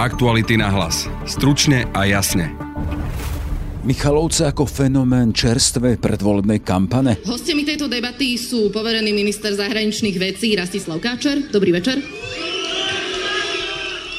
Aktuality 0.00 0.56
na 0.56 0.72
hlas. 0.72 1.04
Stručne 1.28 1.84
a 1.92 2.08
jasne. 2.08 2.56
Michalovce 3.84 4.48
ako 4.48 4.64
fenomén 4.64 5.36
čerstvej 5.36 6.00
predvolebnej 6.00 6.64
kampane. 6.64 7.20
Hostiami 7.20 7.68
tejto 7.68 7.84
debaty 7.84 8.40
sú 8.40 8.72
poverený 8.72 9.12
minister 9.12 9.52
zahraničných 9.52 10.16
vecí 10.16 10.56
Rastislav 10.56 11.04
Káčer. 11.04 11.52
Dobrý 11.52 11.76
večer. 11.76 12.00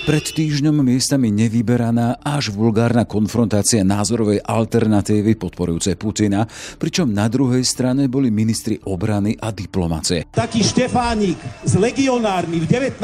Pred 0.02 0.34
týždňom 0.34 0.82
miestami 0.82 1.30
nevyberaná 1.30 2.26
až 2.26 2.50
vulgárna 2.50 3.06
konfrontácia 3.06 3.86
názorovej 3.86 4.42
alternatívy 4.42 5.38
podporujúcej 5.38 5.94
Putina, 5.94 6.50
pričom 6.82 7.14
na 7.14 7.30
druhej 7.30 7.62
strane 7.62 8.10
boli 8.10 8.34
ministri 8.34 8.82
obrany 8.90 9.38
a 9.38 9.54
diplomacie. 9.54 10.34
Taký 10.34 10.66
Štefánik 10.66 11.38
s 11.62 11.78
legionármi 11.78 12.58
v 12.58 12.66
19. 12.66 12.98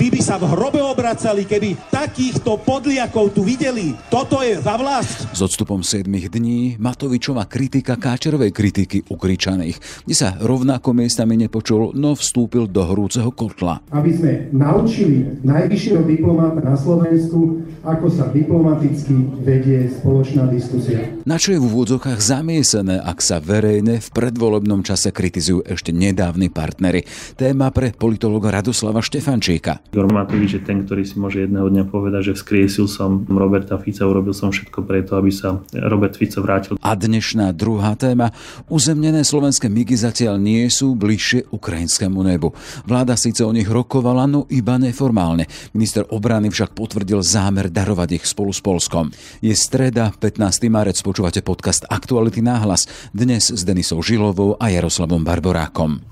Tí 0.00 0.08
by 0.08 0.20
sa 0.24 0.40
v 0.40 0.48
hrobe 0.56 0.80
obracali, 0.80 1.44
keby 1.44 1.92
takýchto 1.92 2.64
podliakov 2.64 3.36
tu 3.36 3.44
videli. 3.44 3.92
Toto 4.08 4.40
je 4.40 4.56
za 4.56 4.80
vlast. 4.80 5.28
S 5.36 5.40
odstupom 5.44 5.84
7 5.84 6.08
dní 6.08 6.80
Matovičová 6.80 7.44
kritika 7.44 8.00
Káčerovej 8.00 8.56
kritiky 8.56 9.04
ukričaných, 9.04 10.08
kde 10.08 10.16
sa 10.16 10.32
rovnako 10.40 10.96
miestami 10.96 11.36
nepočul, 11.36 11.92
no 11.92 12.16
vstúpil 12.16 12.72
do 12.72 12.88
hrúceho 12.88 13.28
kotla. 13.36 13.84
Aby 13.92 14.16
sme 14.16 14.32
naučili 14.56 15.44
najvyššieho 15.44 16.21
diplomáta 16.22 16.62
na 16.62 16.78
Slovensku, 16.78 17.66
ako 17.82 18.06
sa 18.06 18.30
diplomaticky 18.30 19.42
vedie 19.42 19.90
spoločná 19.90 20.46
diskusia. 20.46 21.02
Na 21.26 21.34
čo 21.34 21.50
je 21.50 21.58
v 21.58 21.66
úvodzokách 21.66 22.22
zamiesené, 22.22 23.02
ak 23.02 23.18
sa 23.18 23.42
verejne 23.42 23.98
v 23.98 24.08
predvolebnom 24.14 24.86
čase 24.86 25.10
kritizujú 25.10 25.66
ešte 25.66 25.90
nedávni 25.90 26.46
partnery? 26.46 27.02
Téma 27.34 27.74
pre 27.74 27.90
politologa 27.90 28.54
Radoslava 28.54 29.02
Štefančíka. 29.02 29.82
Igor 29.90 30.06
Matovič 30.06 30.54
je 30.54 30.62
ten, 30.62 30.86
ktorý 30.86 31.02
si 31.02 31.18
môže 31.18 31.42
jedného 31.42 31.66
dňa 31.66 31.90
povedať, 31.90 32.30
že 32.30 32.38
vzkriesil 32.38 32.86
som 32.86 33.26
Roberta 33.26 33.74
Fica, 33.82 34.06
urobil 34.06 34.30
som 34.30 34.54
všetko 34.54 34.86
preto, 34.86 35.18
aby 35.18 35.34
sa 35.34 35.58
Robert 35.74 36.14
Fico 36.14 36.38
vrátil. 36.38 36.78
A 36.78 36.94
dnešná 36.94 37.50
druhá 37.50 37.98
téma. 37.98 38.30
Uzemnené 38.70 39.26
slovenské 39.26 39.66
migy 39.66 39.98
zatiaľ 39.98 40.38
nie 40.38 40.70
sú 40.70 40.94
bližšie 40.94 41.50
ukrajinskému 41.50 42.22
nebu. 42.22 42.54
Vláda 42.86 43.18
síce 43.18 43.42
o 43.42 43.50
nich 43.50 43.66
rokovala, 43.66 44.30
no 44.30 44.46
iba 44.54 44.78
neformálne. 44.78 45.50
Minister 45.74 46.06
obrany 46.12 46.52
však 46.52 46.76
potvrdil 46.76 47.24
zámer 47.24 47.72
darovať 47.72 48.20
ich 48.20 48.24
spolu 48.28 48.52
s 48.52 48.60
Polskom. 48.60 49.08
Je 49.40 49.56
streda, 49.56 50.12
15. 50.12 50.68
marec, 50.68 51.00
počúvate 51.00 51.40
podcast 51.40 51.88
Aktuality 51.88 52.44
náhlas, 52.44 52.84
dnes 53.16 53.48
s 53.48 53.64
Denisou 53.64 54.04
Žilovou 54.04 54.60
a 54.60 54.68
Jaroslavom 54.68 55.24
Barborákom. 55.24 56.04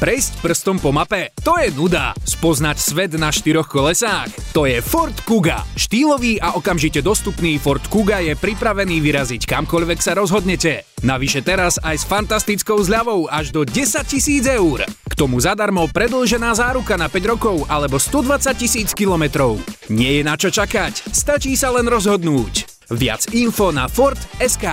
Prejsť 0.00 0.40
prstom 0.40 0.76
po 0.80 0.96
mape? 0.96 1.28
To 1.44 1.60
je 1.60 1.68
nuda. 1.76 2.16
Spoznať 2.24 2.76
svet 2.80 3.12
na 3.20 3.28
štyroch 3.28 3.68
kolesách? 3.68 4.32
To 4.56 4.64
je 4.64 4.80
Ford 4.80 5.12
Kuga. 5.28 5.60
Štýlový 5.76 6.40
a 6.40 6.56
okamžite 6.56 7.04
dostupný 7.04 7.60
Ford 7.60 7.84
Kuga 7.84 8.24
je 8.24 8.32
pripravený 8.32 8.96
vyraziť 9.04 9.44
kamkoľvek 9.44 9.98
sa 10.00 10.16
rozhodnete. 10.16 10.89
Navyše 11.00 11.40
teraz 11.40 11.80
aj 11.80 11.96
s 11.96 12.04
fantastickou 12.04 12.76
zľavou 12.84 13.24
až 13.32 13.56
do 13.56 13.64
10 13.64 14.04
tisíc 14.04 14.44
eur. 14.44 14.84
K 14.84 15.14
tomu 15.16 15.40
zadarmo 15.40 15.88
predlžená 15.88 16.52
záruka 16.52 17.00
na 17.00 17.08
5 17.08 17.32
rokov 17.32 17.56
alebo 17.72 17.96
120 17.96 18.52
tisíc 18.60 18.92
kilometrov. 18.92 19.56
Nie 19.88 20.20
je 20.20 20.22
na 20.28 20.36
čo 20.36 20.52
čakať, 20.52 21.08
stačí 21.08 21.56
sa 21.56 21.72
len 21.72 21.88
rozhodnúť. 21.88 22.68
Viac 22.92 23.32
info 23.32 23.72
na 23.72 23.88
Ford.sk. 23.88 24.66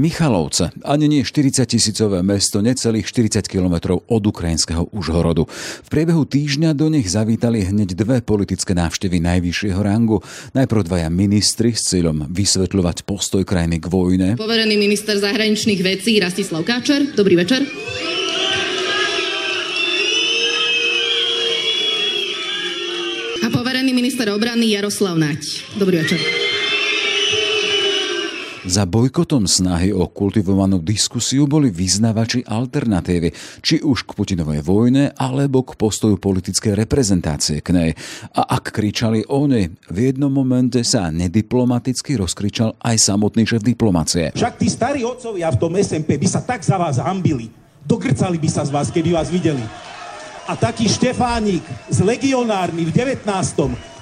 Michalovce, 0.00 0.72
ani 0.80 1.12
nie 1.12 1.20
40 1.20 1.68
tisícové 1.68 2.24
mesto, 2.24 2.64
necelých 2.64 3.04
40 3.04 3.44
kilometrov 3.44 4.08
od 4.08 4.22
ukrajinského 4.24 4.88
Užhorodu. 4.96 5.44
V 5.84 5.88
priebehu 5.92 6.24
týždňa 6.24 6.72
do 6.72 6.88
nich 6.88 7.04
zavítali 7.12 7.60
hneď 7.68 7.92
dve 7.92 8.24
politické 8.24 8.72
návštevy 8.72 9.20
najvyššieho 9.20 9.76
rangu. 9.76 10.24
Najprv 10.56 10.88
dvaja 10.88 11.12
ministri 11.12 11.76
s 11.76 11.92
cieľom 11.92 12.32
vysvetľovať 12.32 13.04
postoj 13.04 13.44
krajiny 13.44 13.76
k 13.76 13.86
vojne. 13.92 14.28
Poverený 14.40 14.80
minister 14.80 15.20
zahraničných 15.20 15.84
vecí 15.84 16.16
Rastislav 16.16 16.64
Káčer. 16.64 17.12
Dobrý 17.12 17.36
večer. 17.36 17.60
A 23.44 23.46
poverený 23.52 23.92
minister 23.92 24.32
obrany 24.32 24.72
Jaroslav 24.72 25.20
Nať. 25.20 25.76
Dobrý 25.76 26.00
večer. 26.00 26.59
Za 28.70 28.86
bojkotom 28.86 29.50
snahy 29.50 29.90
o 29.90 30.06
kultivovanú 30.06 30.78
diskusiu 30.78 31.50
boli 31.50 31.74
vyznavači 31.74 32.46
alternatívy, 32.46 33.34
či 33.66 33.82
už 33.82 34.06
k 34.06 34.14
Putinovej 34.14 34.62
vojne, 34.62 35.10
alebo 35.18 35.66
k 35.66 35.74
postoju 35.74 36.22
politickej 36.22 36.78
reprezentácie 36.78 37.66
k 37.66 37.74
nej. 37.74 37.90
A 38.30 38.46
ak 38.46 38.70
kričali 38.70 39.26
oni, 39.26 39.74
v 39.90 39.98
jednom 39.98 40.30
momente 40.30 40.86
sa 40.86 41.10
nediplomaticky 41.10 42.14
rozkričal 42.14 42.78
aj 42.78 42.94
samotný 42.94 43.42
šéf 43.42 43.66
diplomacie. 43.66 44.30
Však 44.38 44.62
tí 44.62 44.70
starí 44.70 45.02
otcovia 45.02 45.50
v 45.50 45.58
tom 45.58 45.74
SMP 45.74 46.14
by 46.14 46.30
sa 46.30 46.38
tak 46.38 46.62
za 46.62 46.78
vás 46.78 47.02
hambili. 47.02 47.50
Dogrcali 47.82 48.38
by 48.38 48.46
sa 48.46 48.62
z 48.62 48.70
vás, 48.70 48.94
keby 48.94 49.18
vás 49.18 49.34
videli. 49.34 49.66
A 50.50 50.58
taký 50.58 50.90
Štefánik 50.90 51.62
s 51.86 52.02
legionármi 52.02 52.82
v 52.82 52.90
19 52.90 53.22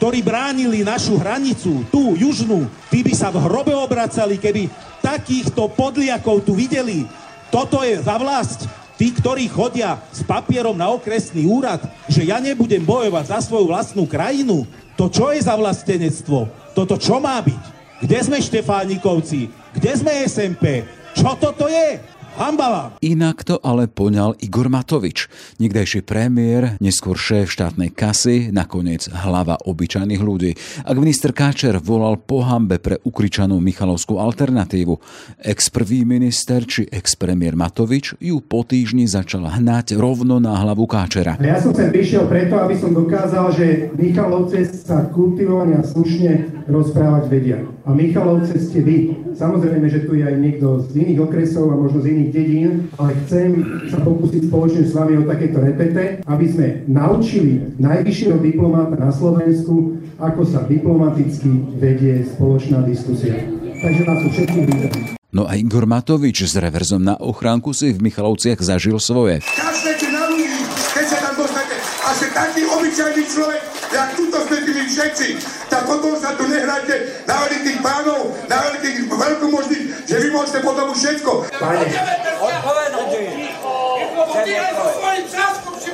ktorí 0.01 0.25
bránili 0.25 0.81
našu 0.87 1.21
hranicu, 1.21 1.85
tú 1.93 2.17
južnú, 2.17 2.71
tí 2.89 3.05
by 3.05 3.13
sa 3.13 3.29
v 3.29 3.43
hrobe 3.45 3.75
obracali, 3.75 4.41
keby 4.41 4.71
takýchto 5.05 5.69
podliakov 5.77 6.47
tu 6.47 6.57
videli. 6.57 7.05
Toto 7.53 7.85
je 7.85 8.01
za 8.01 8.17
vlast. 8.17 8.65
Tí, 8.97 9.13
ktorí 9.13 9.51
chodia 9.51 10.01
s 10.09 10.25
papierom 10.25 10.75
na 10.75 10.89
okresný 10.89 11.45
úrad, 11.45 11.85
že 12.09 12.25
ja 12.25 12.41
nebudem 12.41 12.81
bojovať 12.81 13.29
za 13.29 13.39
svoju 13.45 13.69
vlastnú 13.69 14.09
krajinu, 14.09 14.65
to 14.97 15.13
čo 15.13 15.31
je 15.35 15.45
za 15.45 15.55
vlastenectvo? 15.55 16.49
Toto 16.73 16.97
čo 16.97 17.21
má 17.21 17.39
byť? 17.45 17.63
Kde 18.09 18.19
sme 18.23 18.39
Štefánikovci? 18.41 19.51
Kde 19.77 19.93
sme 19.99 20.25
SMP? 20.25 20.87
Čo 21.13 21.35
toto 21.37 21.67
je? 21.67 22.18
Hamba 22.39 22.71
vám! 22.71 22.91
Inak 23.03 23.43
to 23.43 23.59
ale 23.67 23.91
poňal 23.91 24.39
Igor 24.39 24.71
Matovič, 24.71 25.27
niekdajší 25.59 26.07
premiér, 26.07 26.79
neskôr 26.79 27.19
šéf 27.19 27.51
štátnej 27.51 27.91
kasy, 27.91 28.55
nakoniec 28.55 29.11
hlava 29.11 29.59
obyčajných 29.67 30.23
ľudí. 30.23 30.55
Ak 30.87 30.95
minister 31.03 31.35
Káčer 31.35 31.83
volal 31.83 32.15
po 32.15 32.47
hambe 32.47 32.79
pre 32.79 33.03
ukričanú 33.03 33.59
Michalovskú 33.59 34.23
alternatívu, 34.23 34.95
ex-prvý 35.43 36.07
minister 36.07 36.63
či 36.63 36.87
ex-premiér 36.87 37.59
Matovič 37.59 38.15
ju 38.23 38.39
po 38.39 38.63
týždni 38.63 39.11
začal 39.11 39.51
hnať 39.59 39.99
rovno 39.99 40.39
na 40.39 40.55
hlavu 40.63 40.87
Káčera. 40.87 41.35
Ja 41.43 41.59
som 41.59 41.75
sem 41.75 41.91
prišiel 41.91 42.31
preto, 42.31 42.55
aby 42.55 42.79
som 42.79 42.95
dokázal, 42.95 43.51
že 43.51 43.67
Michalovce 43.99 44.63
sa 44.63 45.11
kultivovane 45.11 45.75
a 45.75 45.83
slušne 45.83 46.63
rozprávať 46.71 47.25
vedia. 47.27 47.59
A 47.83 47.91
Michalovce 47.91 48.63
ste 48.63 48.79
vy. 48.87 49.27
Samozrejme, 49.35 49.91
že 49.91 50.07
tu 50.07 50.15
je 50.15 50.23
aj 50.23 50.39
niekto 50.39 50.87
z 50.87 51.03
iných 51.03 51.27
okresov 51.27 51.73
a 51.73 51.75
možno 51.75 51.99
z 51.99 52.15
iných 52.15 52.28
iných 52.29 52.37
dedín, 52.37 52.71
ale 53.01 53.17
chcem 53.25 53.49
sa 53.89 53.99
pokúsiť 54.05 54.53
spoločne 54.53 54.83
s 54.85 54.93
vami 54.93 55.17
o 55.17 55.25
takéto 55.25 55.59
repete, 55.65 56.21
aby 56.29 56.47
sme 56.47 56.67
naučili 56.85 57.73
najvyššieho 57.81 58.37
diplomáta 58.45 59.01
na 59.01 59.09
Slovensku, 59.09 59.97
ako 60.21 60.43
sa 60.45 60.69
diplomaticky 60.69 61.49
vedie 61.81 62.29
spoločná 62.37 62.85
diskusia. 62.85 63.41
Takže 63.79 64.03
nás 64.05 64.19
tu 64.21 64.29
všetkých 64.37 64.67
vítam. 64.69 64.93
No 65.29 65.45
a 65.45 65.57
Igor 65.57 65.85
Matovič 65.85 66.45
s 66.45 66.57
reverzom 66.57 67.05
na 67.05 67.17
ochránku 67.17 67.73
si 67.77 67.93
v 67.93 68.01
Michalovciach 68.01 68.61
zažil 68.61 68.97
svoje. 68.97 69.45
Kašlete 69.45 70.09
na 70.09 70.25
ľudí, 70.29 70.65
keď 70.97 71.05
sa 71.05 71.19
tam 71.21 71.35
dostanete. 71.37 71.77
A 71.81 72.09
ste 72.17 72.29
taký 72.33 72.63
obyčajný 72.65 73.25
človek, 73.29 73.63
jak 73.93 74.09
tuto 74.17 74.39
sme 74.45 74.59
my 74.61 74.85
všetci, 74.85 75.29
tak 75.69 75.83
potom 75.89 76.13
sa 76.17 76.37
tu 76.37 76.45
nehráte 76.49 77.25
na 77.25 77.35
tých 77.49 77.79
pánov, 77.81 78.37
na 78.49 78.59
tých 78.81 79.09
veľkomožných, 79.09 79.85
že 80.05 80.17
vy 80.21 80.29
môžete 80.33 80.59
potom 80.65 80.93
už 80.93 80.99
všetko. 80.99 81.33
Pane, 81.57 81.87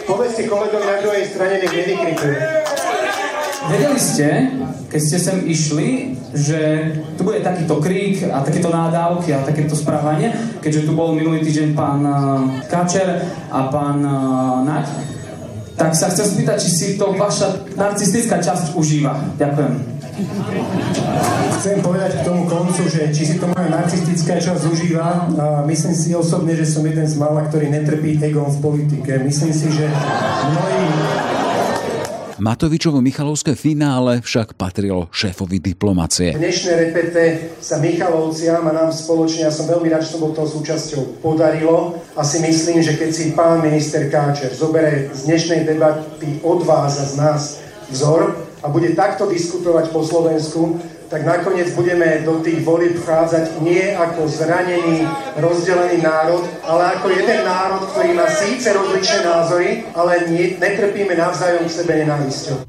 povedzte 0.04 0.42
kolegovi 0.46 0.86
na 0.86 0.96
druhej 1.00 1.24
strane, 1.30 1.54
nech 1.62 1.72
nevykrikuje. 1.72 2.38
Vedeli 3.64 3.96
ste, 3.96 4.28
keď 4.92 5.00
ste 5.00 5.18
sem 5.18 5.38
išli, 5.48 6.20
že 6.36 6.92
tu 7.16 7.24
bude 7.24 7.40
takýto 7.40 7.80
krík 7.80 8.28
a 8.28 8.44
takéto 8.44 8.68
nádávky 8.68 9.32
a 9.32 9.40
takéto 9.40 9.72
správanie, 9.72 10.36
keďže 10.60 10.84
tu 10.84 10.92
bol 10.92 11.16
minulý 11.16 11.40
týždeň 11.40 11.72
pán 11.72 12.00
eh, 12.04 12.14
Kačer 12.68 13.24
a 13.48 13.72
pán 13.72 14.04
eh, 14.04 14.68
Naď, 14.68 14.86
tak 15.74 15.92
sa 15.98 16.06
chcem 16.10 16.26
spýtať, 16.26 16.56
či 16.62 16.70
si 16.70 16.86
to 16.94 17.14
vaša 17.18 17.74
narcistická 17.74 18.38
časť 18.38 18.78
užíva. 18.78 19.18
Ďakujem. 19.34 19.72
Chcem 21.58 21.82
povedať 21.82 22.22
k 22.22 22.26
tomu 22.28 22.46
koncu, 22.46 22.86
že 22.86 23.10
či 23.10 23.26
si 23.26 23.36
to 23.42 23.50
moja 23.50 23.66
narcistická 23.66 24.38
časť 24.38 24.62
užíva, 24.70 25.26
myslím 25.66 25.94
si 25.98 26.14
osobne, 26.14 26.54
že 26.54 26.70
som 26.70 26.86
jeden 26.86 27.02
z 27.02 27.18
mála, 27.18 27.50
ktorý 27.50 27.66
netrpí 27.74 28.22
egom 28.22 28.46
v 28.46 28.58
politike. 28.62 29.18
Myslím 29.26 29.50
si, 29.50 29.66
že 29.74 29.90
mnohí 29.90 30.82
Matovičovo 32.34 32.98
Michalovské 32.98 33.54
finále 33.54 34.18
však 34.18 34.58
patrilo 34.58 35.06
šéfovi 35.14 35.62
diplomacie. 35.62 36.34
Dnešné 36.34 36.72
repete 36.74 37.22
sa 37.62 37.78
Michalovciam 37.78 38.66
a 38.66 38.74
nám 38.74 38.90
spoločne, 38.90 39.46
ja 39.46 39.54
som 39.54 39.70
veľmi 39.70 39.86
rád, 39.86 40.02
že 40.02 40.18
som 40.18 40.22
bol 40.26 40.34
toho 40.34 40.50
súčasťou, 40.50 41.22
podarilo. 41.22 41.94
A 42.18 42.26
si 42.26 42.42
myslím, 42.42 42.82
že 42.82 42.98
keď 42.98 43.10
si 43.14 43.24
pán 43.38 43.62
minister 43.62 44.10
Káčer 44.10 44.50
zobere 44.50 45.14
z 45.14 45.30
dnešnej 45.30 45.62
debaty 45.62 46.42
od 46.42 46.66
vás 46.66 46.98
a 46.98 47.06
z 47.06 47.14
nás 47.14 47.40
vzor 47.94 48.34
a 48.64 48.66
bude 48.66 48.90
takto 48.98 49.30
diskutovať 49.30 49.94
po 49.94 50.02
Slovensku, 50.02 50.82
tak 51.14 51.22
nakoniec 51.30 51.70
budeme 51.78 52.26
do 52.26 52.42
tých 52.42 52.58
volieb 52.66 52.98
vchádzať 52.98 53.62
nie 53.62 53.94
ako 53.94 54.26
zranený, 54.26 55.06
rozdelený 55.38 56.02
národ, 56.02 56.42
ale 56.66 56.98
ako 56.98 57.06
jeden 57.14 57.46
národ, 57.46 57.86
ktorý 57.94 58.18
má 58.18 58.26
síce 58.26 58.74
rozličné 58.74 59.22
názory, 59.22 59.86
ale 59.94 60.26
nie, 60.26 60.58
netrpíme 60.58 61.14
navzájom 61.14 61.70
k 61.70 61.76
sebe 61.78 62.02
nenávisťou. 62.02 62.66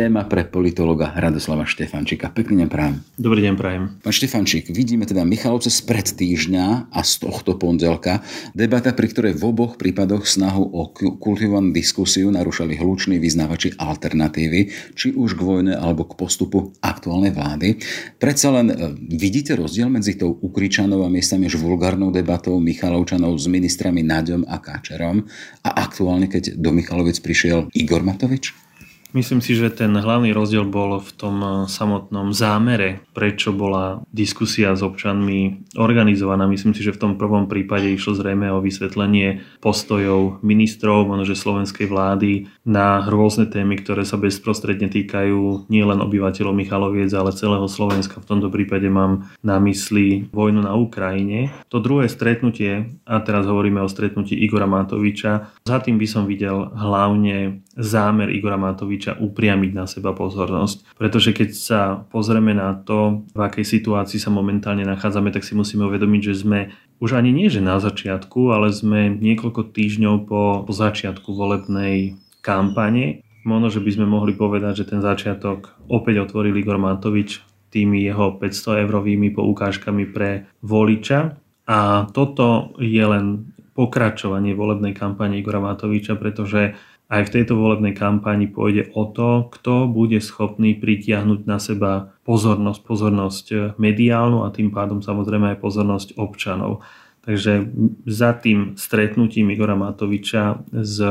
Téma 0.00 0.24
pre 0.24 0.48
politologa 0.48 1.12
Radoslava 1.12 1.68
Štefančíka. 1.68 2.32
Pekný 2.32 2.64
deň 2.64 2.68
prajem. 2.72 3.04
Dobrý 3.20 3.44
deň 3.44 3.52
prajem. 3.52 3.82
Pán 4.00 4.16
Štefančík, 4.16 4.72
vidíme 4.72 5.04
teda 5.04 5.28
Michalovce 5.28 5.68
spred 5.68 6.16
týždňa 6.16 6.88
a 6.88 7.00
z 7.04 7.20
tohto 7.20 7.60
pondelka. 7.60 8.24
Debata, 8.56 8.96
pri 8.96 9.12
ktorej 9.12 9.36
v 9.36 9.52
oboch 9.52 9.76
prípadoch 9.76 10.24
snahu 10.24 10.64
o 10.72 10.88
kultivovanú 10.96 11.76
diskusiu 11.76 12.32
narúšali 12.32 12.80
hluční 12.80 13.20
vyznávači 13.20 13.76
alternatívy, 13.76 14.72
či 14.96 15.12
už 15.12 15.36
k 15.36 15.44
vojne 15.44 15.76
alebo 15.76 16.08
k 16.08 16.16
postupu 16.16 16.72
aktuálnej 16.80 17.36
vlády. 17.36 17.76
Predsa 18.16 18.56
len 18.56 18.72
e, 18.72 18.96
vidíte 19.04 19.52
rozdiel 19.52 19.92
medzi 19.92 20.16
tou 20.16 20.32
ukričanou 20.32 21.04
a 21.04 21.12
miestami 21.12 21.44
až 21.44 21.60
vulgárnou 21.60 22.08
debatou 22.08 22.56
Michalovčanov 22.56 23.36
s 23.36 23.52
ministrami 23.52 24.00
Naďom 24.00 24.48
a 24.48 24.64
Káčerom 24.64 25.28
a 25.60 25.70
aktuálne, 25.76 26.24
keď 26.24 26.56
do 26.56 26.72
Michalovic 26.72 27.20
prišiel 27.20 27.68
Igor 27.76 28.00
Matovič? 28.00 28.69
Myslím 29.10 29.42
si, 29.42 29.58
že 29.58 29.74
ten 29.74 29.90
hlavný 29.90 30.30
rozdiel 30.30 30.70
bol 30.70 31.02
v 31.02 31.10
tom 31.18 31.36
eh, 31.42 31.50
samotnom 31.66 32.30
zámere, 32.30 33.02
prečo 33.10 33.50
bola 33.50 34.06
diskusia 34.14 34.70
s 34.78 34.86
občanmi 34.86 35.66
organizovaná. 35.74 36.46
Myslím 36.46 36.78
si, 36.78 36.86
že 36.86 36.94
v 36.94 37.02
tom 37.02 37.12
prvom 37.18 37.50
prípade 37.50 37.90
išlo 37.90 38.14
zrejme 38.14 38.46
o 38.54 38.62
vysvetlenie 38.62 39.42
postojov 39.58 40.38
ministrov, 40.46 41.10
možno 41.10 41.26
že 41.26 41.34
slovenskej 41.34 41.90
vlády 41.90 42.46
na 42.62 43.02
rôzne 43.10 43.50
témy, 43.50 43.82
ktoré 43.82 44.06
sa 44.06 44.14
bezprostredne 44.14 44.86
týkajú 44.86 45.66
nielen 45.66 45.98
obyvateľov 46.06 46.54
Michaloviec, 46.54 47.10
ale 47.10 47.34
celého 47.34 47.66
Slovenska. 47.66 48.22
V 48.22 48.30
tomto 48.30 48.46
prípade 48.46 48.86
mám 48.86 49.26
na 49.42 49.58
mysli 49.58 50.30
vojnu 50.30 50.62
na 50.62 50.78
Ukrajine. 50.78 51.50
To 51.74 51.82
druhé 51.82 52.06
stretnutie, 52.06 52.94
a 53.02 53.18
teraz 53.18 53.42
hovoríme 53.50 53.82
o 53.82 53.90
stretnutí 53.90 54.38
Igora 54.38 54.70
Matoviča, 54.70 55.50
za 55.66 55.76
tým 55.82 55.98
by 55.98 56.06
som 56.06 56.30
videl 56.30 56.70
hlavne 56.78 57.66
zámer 57.74 58.30
Igora 58.30 58.60
Matoviča 58.60 58.99
rodiča 59.00 59.16
upriamiť 59.16 59.72
na 59.72 59.88
seba 59.88 60.12
pozornosť. 60.12 60.92
Pretože 61.00 61.32
keď 61.32 61.48
sa 61.56 61.80
pozrieme 62.12 62.52
na 62.52 62.76
to, 62.76 63.24
v 63.32 63.40
akej 63.40 63.64
situácii 63.64 64.20
sa 64.20 64.28
momentálne 64.28 64.84
nachádzame, 64.84 65.32
tak 65.32 65.48
si 65.48 65.56
musíme 65.56 65.88
uvedomiť, 65.88 66.20
že 66.20 66.34
sme 66.36 66.58
už 67.00 67.16
ani 67.16 67.32
nie, 67.32 67.48
že 67.48 67.64
na 67.64 67.80
začiatku, 67.80 68.52
ale 68.52 68.68
sme 68.68 69.08
niekoľko 69.16 69.72
týždňov 69.72 70.28
po, 70.28 70.68
po 70.68 70.72
začiatku 70.76 71.32
volebnej 71.32 72.20
kampane. 72.44 73.24
Možno, 73.48 73.72
že 73.72 73.80
by 73.80 73.90
sme 73.96 74.06
mohli 74.06 74.36
povedať, 74.36 74.84
že 74.84 74.92
ten 74.92 75.00
začiatok 75.00 75.80
opäť 75.88 76.28
otvoril 76.28 76.52
Igor 76.60 76.76
Matovič 76.76 77.40
tými 77.72 78.04
jeho 78.04 78.36
500 78.36 78.84
eurovými 78.84 79.32
poukážkami 79.32 80.12
pre 80.12 80.44
voliča. 80.60 81.40
A 81.64 82.04
toto 82.12 82.76
je 82.76 83.00
len 83.00 83.48
pokračovanie 83.80 84.52
volebnej 84.52 84.92
kampane 84.92 85.40
Igora 85.40 85.62
Matoviča, 85.62 86.20
pretože 86.20 86.76
aj 87.10 87.26
v 87.26 87.32
tejto 87.34 87.58
volebnej 87.58 87.90
kampani 87.90 88.46
pôjde 88.46 88.94
o 88.94 89.02
to, 89.10 89.50
kto 89.50 89.90
bude 89.90 90.22
schopný 90.22 90.78
pritiahnuť 90.78 91.40
na 91.42 91.58
seba 91.58 92.14
pozornosť, 92.22 92.80
pozornosť 92.86 93.46
mediálnu 93.82 94.46
a 94.46 94.54
tým 94.54 94.70
pádom 94.70 95.02
samozrejme 95.02 95.52
aj 95.52 95.58
pozornosť 95.58 96.08
občanov. 96.14 96.86
Takže 97.20 97.68
za 98.08 98.32
tým 98.38 98.78
stretnutím 98.80 99.52
Igora 99.52 99.76
Matoviča 99.76 100.64
s 100.72 101.02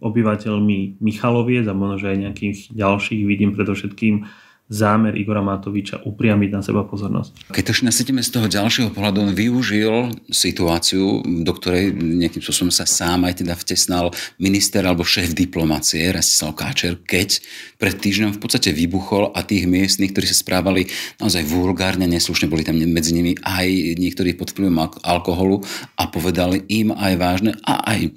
obyvateľmi 0.00 1.02
Michaloviec 1.02 1.68
a 1.68 1.76
možno 1.76 2.08
aj 2.08 2.16
nejakých 2.16 2.58
ďalších 2.72 3.22
vidím 3.28 3.52
predovšetkým 3.52 4.24
zámer 4.70 5.18
Igora 5.18 5.42
Matoviča 5.42 6.06
upriamiť 6.06 6.50
na 6.54 6.62
seba 6.62 6.86
pozornosť. 6.86 7.50
Keď 7.50 7.64
to 7.66 7.72
nasetíme 7.82 8.22
z 8.22 8.30
toho 8.30 8.46
ďalšieho 8.46 8.94
pohľadu, 8.94 9.26
on 9.26 9.34
využil 9.34 10.14
situáciu, 10.30 11.26
do 11.26 11.52
ktorej 11.58 11.90
nejakým 11.98 12.38
spôsobom 12.38 12.70
sa 12.70 12.86
sám 12.86 13.26
aj 13.26 13.42
teda 13.42 13.58
vtesnal 13.58 14.14
minister 14.38 14.86
alebo 14.86 15.02
šéf 15.02 15.34
diplomácie 15.34 16.06
Rastislav 16.14 16.54
Káčer, 16.54 17.02
keď 17.02 17.42
pred 17.82 17.98
týždňom 17.98 18.38
v 18.38 18.40
podstate 18.40 18.70
vybuchol 18.70 19.34
a 19.34 19.42
tých 19.42 19.66
miestnych, 19.66 20.14
ktorí 20.14 20.30
sa 20.30 20.38
správali 20.38 20.86
naozaj 21.18 21.42
vulgárne, 21.50 22.06
neslušne, 22.06 22.46
boli 22.46 22.62
tam 22.62 22.78
medzi 22.78 23.10
nimi 23.10 23.34
aj 23.42 23.98
niektorí 23.98 24.38
pod 24.38 24.54
vplyvom 24.54 25.02
alkoholu 25.02 25.66
a 25.98 26.06
povedali 26.06 26.62
im 26.70 26.94
aj 26.94 27.12
vážne 27.18 27.52
a 27.66 27.82
aj 27.90 28.14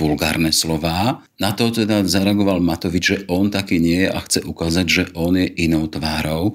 vulgárne 0.00 0.48
slová. 0.48 1.20
Na 1.36 1.52
to 1.52 1.68
teda 1.68 2.06
zareagoval 2.08 2.62
Matovič, 2.64 3.04
že 3.04 3.18
on 3.28 3.52
taký 3.52 3.82
nie 3.82 4.06
je 4.06 4.08
a 4.08 4.18
chce 4.22 4.40
ukázať, 4.46 4.86
že 4.86 5.04
on 5.18 5.36
je 5.36 5.50
inou 5.66 5.89
tvárou. 5.90 6.54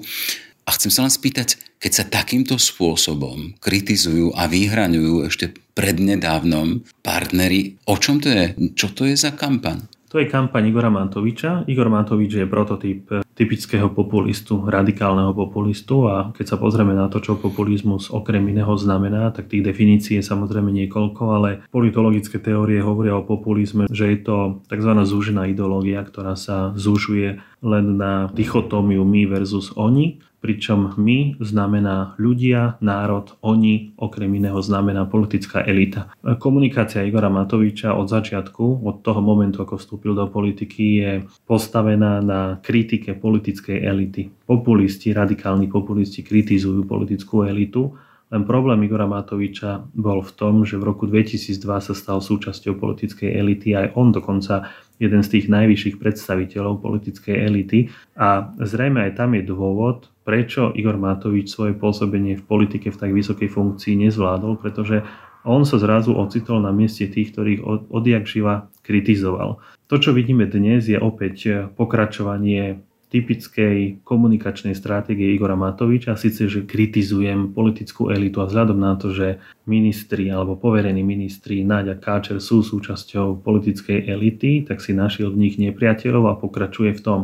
A 0.66 0.74
chcem 0.74 0.90
sa 0.90 1.06
len 1.06 1.14
spýtať, 1.14 1.60
keď 1.78 1.92
sa 1.92 2.04
takýmto 2.10 2.58
spôsobom 2.58 3.54
kritizujú 3.62 4.34
a 4.34 4.50
vyhraňujú 4.50 5.28
ešte 5.28 5.54
prednedávnom 5.76 6.82
partnery, 7.04 7.78
o 7.86 7.94
čom 8.00 8.18
to 8.18 8.32
je? 8.32 8.72
Čo 8.74 8.96
to 8.96 9.06
je 9.06 9.14
za 9.14 9.36
kampaň? 9.36 9.84
To 10.16 10.24
je 10.24 10.32
kampaň 10.32 10.72
Igora 10.72 10.88
Mantoviča. 10.88 11.68
Igor 11.68 11.92
Mantovič 11.92 12.40
je 12.40 12.48
prototyp 12.48 13.04
typického 13.36 13.92
populistu, 13.92 14.64
radikálneho 14.64 15.36
populistu 15.36 16.08
a 16.08 16.32
keď 16.32 16.46
sa 16.48 16.56
pozrieme 16.56 16.96
na 16.96 17.12
to, 17.12 17.20
čo 17.20 17.36
populizmus 17.36 18.08
okrem 18.08 18.40
iného 18.48 18.72
znamená, 18.80 19.28
tak 19.28 19.52
tých 19.52 19.68
definícií 19.68 20.16
je 20.16 20.24
samozrejme 20.24 20.72
niekoľko, 20.72 21.22
ale 21.36 21.60
politologické 21.68 22.40
teórie 22.40 22.80
hovoria 22.80 23.12
o 23.12 23.28
populizme, 23.28 23.92
že 23.92 24.16
je 24.16 24.24
to 24.24 24.64
tzv. 24.72 25.04
zúžená 25.04 25.52
ideológia, 25.52 26.00
ktorá 26.00 26.32
sa 26.32 26.72
zúžuje 26.72 27.36
len 27.60 28.00
na 28.00 28.32
dichotómiu 28.32 29.04
my 29.04 29.28
versus 29.28 29.68
oni 29.76 30.24
pričom 30.40 30.94
my 31.00 31.40
znamená 31.42 32.14
ľudia, 32.20 32.78
národ, 32.84 33.34
oni, 33.42 33.96
okrem 33.96 34.30
iného 34.36 34.60
znamená 34.62 35.08
politická 35.08 35.64
elita. 35.64 36.12
Komunikácia 36.38 37.02
Igora 37.02 37.32
Matoviča 37.32 37.96
od 37.96 38.06
začiatku, 38.06 38.84
od 38.84 39.02
toho 39.02 39.20
momentu, 39.24 39.64
ako 39.64 39.80
vstúpil 39.80 40.12
do 40.14 40.28
politiky, 40.28 40.84
je 41.00 41.12
postavená 41.48 42.20
na 42.22 42.40
kritike 42.60 43.16
politickej 43.16 43.78
elity. 43.82 44.30
Populisti, 44.46 45.10
radikálni 45.16 45.66
populisti 45.66 46.22
kritizujú 46.22 46.86
politickú 46.86 47.42
elitu, 47.42 47.96
len 48.26 48.42
problém 48.42 48.82
Igora 48.82 49.06
Matoviča 49.06 49.86
bol 49.94 50.18
v 50.18 50.34
tom, 50.34 50.66
že 50.66 50.74
v 50.74 50.90
roku 50.90 51.06
2002 51.06 51.62
sa 51.62 51.94
stal 51.94 52.18
súčasťou 52.18 52.74
politickej 52.74 53.30
elity, 53.30 53.78
aj 53.78 53.94
on 53.94 54.10
dokonca 54.10 54.66
jeden 54.96 55.20
z 55.20 55.28
tých 55.28 55.46
najvyšších 55.52 55.96
predstaviteľov 56.00 56.80
politickej 56.80 57.36
elity 57.36 57.92
a 58.16 58.52
zrejme 58.60 59.04
aj 59.04 59.12
tam 59.20 59.36
je 59.36 59.42
dôvod, 59.44 60.08
prečo 60.24 60.72
Igor 60.72 60.96
Matovič 60.96 61.52
svoje 61.52 61.76
pôsobenie 61.76 62.40
v 62.40 62.44
politike 62.44 62.88
v 62.90 63.00
tak 63.00 63.10
vysokej 63.12 63.48
funkcii 63.52 64.08
nezvládol, 64.08 64.56
pretože 64.58 65.04
on 65.46 65.62
sa 65.62 65.78
zrazu 65.78 66.10
ocitol 66.10 66.58
na 66.58 66.74
mieste 66.74 67.06
tých, 67.06 67.30
ktorých 67.30 67.62
odjak 67.94 68.26
živa 68.26 68.66
kritizoval. 68.82 69.62
To, 69.86 69.94
čo 70.02 70.10
vidíme 70.10 70.50
dnes, 70.50 70.90
je 70.90 70.98
opäť 70.98 71.70
pokračovanie 71.78 72.82
typickej 73.06 74.02
komunikačnej 74.02 74.74
stratégie 74.74 75.30
Igora 75.30 75.54
Matoviča, 75.54 76.18
síce, 76.18 76.50
že 76.50 76.66
kritizujem 76.66 77.54
politickú 77.54 78.10
elitu 78.10 78.42
a 78.42 78.50
vzhľadom 78.50 78.78
na 78.82 78.98
to, 78.98 79.14
že 79.14 79.38
ministri 79.70 80.26
alebo 80.26 80.58
poverení 80.58 81.06
ministri 81.06 81.62
Náďa 81.62 82.02
Káčer 82.02 82.42
sú 82.42 82.66
súčasťou 82.66 83.46
politickej 83.46 84.10
elity, 84.10 84.66
tak 84.66 84.82
si 84.82 84.90
našiel 84.90 85.30
v 85.30 85.46
nich 85.46 85.54
nepriateľov 85.54 86.24
a 86.26 86.38
pokračuje 86.38 86.98
v 86.98 87.02
tom. 87.02 87.20